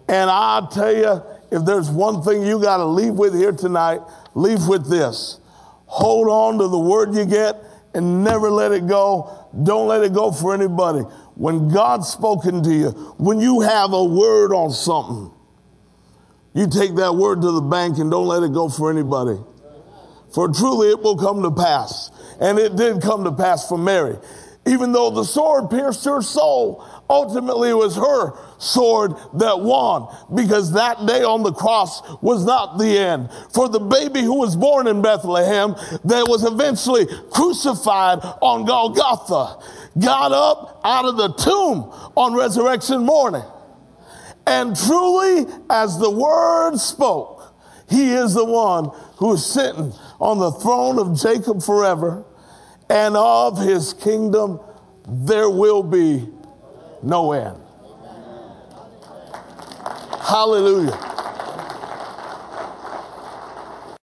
And 0.08 0.30
i 0.30 0.66
tell 0.70 0.94
you, 0.94 1.22
if 1.50 1.64
there's 1.64 1.90
one 1.90 2.22
thing 2.22 2.42
you 2.42 2.60
got 2.60 2.78
to 2.78 2.84
leave 2.84 3.14
with 3.14 3.34
here 3.34 3.52
tonight, 3.52 4.00
leave 4.34 4.66
with 4.66 4.90
this. 4.90 5.40
Hold 5.86 6.28
on 6.28 6.58
to 6.58 6.68
the 6.68 6.78
word 6.78 7.14
you 7.14 7.24
get 7.24 7.56
and 7.94 8.24
never 8.24 8.50
let 8.50 8.72
it 8.72 8.86
go. 8.86 9.48
Don't 9.62 9.86
let 9.86 10.02
it 10.02 10.12
go 10.12 10.32
for 10.32 10.52
anybody. 10.52 11.00
When 11.36 11.68
God's 11.68 12.08
spoken 12.08 12.62
to 12.64 12.74
you, 12.74 12.90
when 13.18 13.40
you 13.40 13.60
have 13.60 13.92
a 13.92 14.04
word 14.04 14.52
on 14.52 14.72
something, 14.72 15.30
you 16.54 16.68
take 16.68 16.96
that 16.96 17.14
word 17.14 17.40
to 17.42 17.50
the 17.52 17.60
bank 17.60 17.98
and 17.98 18.10
don't 18.10 18.26
let 18.26 18.42
it 18.42 18.52
go 18.52 18.68
for 18.68 18.90
anybody. 18.90 19.38
For 20.32 20.48
truly 20.48 20.90
it 20.90 21.00
will 21.00 21.16
come 21.16 21.42
to 21.42 21.50
pass. 21.50 22.10
And 22.44 22.58
it 22.58 22.76
did 22.76 23.00
come 23.00 23.24
to 23.24 23.32
pass 23.32 23.66
for 23.66 23.78
Mary. 23.78 24.18
Even 24.66 24.92
though 24.92 25.08
the 25.08 25.24
sword 25.24 25.70
pierced 25.70 26.04
her 26.04 26.20
soul, 26.20 26.86
ultimately 27.08 27.70
it 27.70 27.76
was 27.76 27.96
her 27.96 28.34
sword 28.58 29.12
that 29.34 29.60
won 29.60 30.14
because 30.34 30.72
that 30.72 31.06
day 31.06 31.22
on 31.22 31.42
the 31.42 31.52
cross 31.52 32.02
was 32.20 32.44
not 32.44 32.76
the 32.76 32.98
end. 32.98 33.30
For 33.54 33.70
the 33.70 33.80
baby 33.80 34.20
who 34.20 34.38
was 34.38 34.56
born 34.56 34.86
in 34.86 35.00
Bethlehem 35.00 35.74
that 36.04 36.28
was 36.28 36.44
eventually 36.44 37.06
crucified 37.30 38.18
on 38.42 38.66
Golgotha 38.66 39.58
got 39.98 40.32
up 40.32 40.82
out 40.84 41.06
of 41.06 41.16
the 41.16 41.32
tomb 41.32 41.90
on 42.14 42.34
resurrection 42.34 43.06
morning. 43.06 43.44
And 44.46 44.76
truly, 44.76 45.46
as 45.70 45.98
the 45.98 46.10
word 46.10 46.76
spoke, 46.76 47.54
he 47.88 48.12
is 48.12 48.34
the 48.34 48.44
one 48.44 48.90
who 49.16 49.32
is 49.32 49.46
sitting 49.46 49.94
on 50.20 50.38
the 50.38 50.52
throne 50.52 50.98
of 50.98 51.18
Jacob 51.18 51.62
forever, 51.62 52.24
and 52.88 53.16
of 53.16 53.58
his 53.58 53.92
kingdom 53.94 54.60
there 55.06 55.50
will 55.50 55.82
be 55.82 56.28
no 57.02 57.32
end. 57.32 57.60
Hallelujah. 60.20 61.13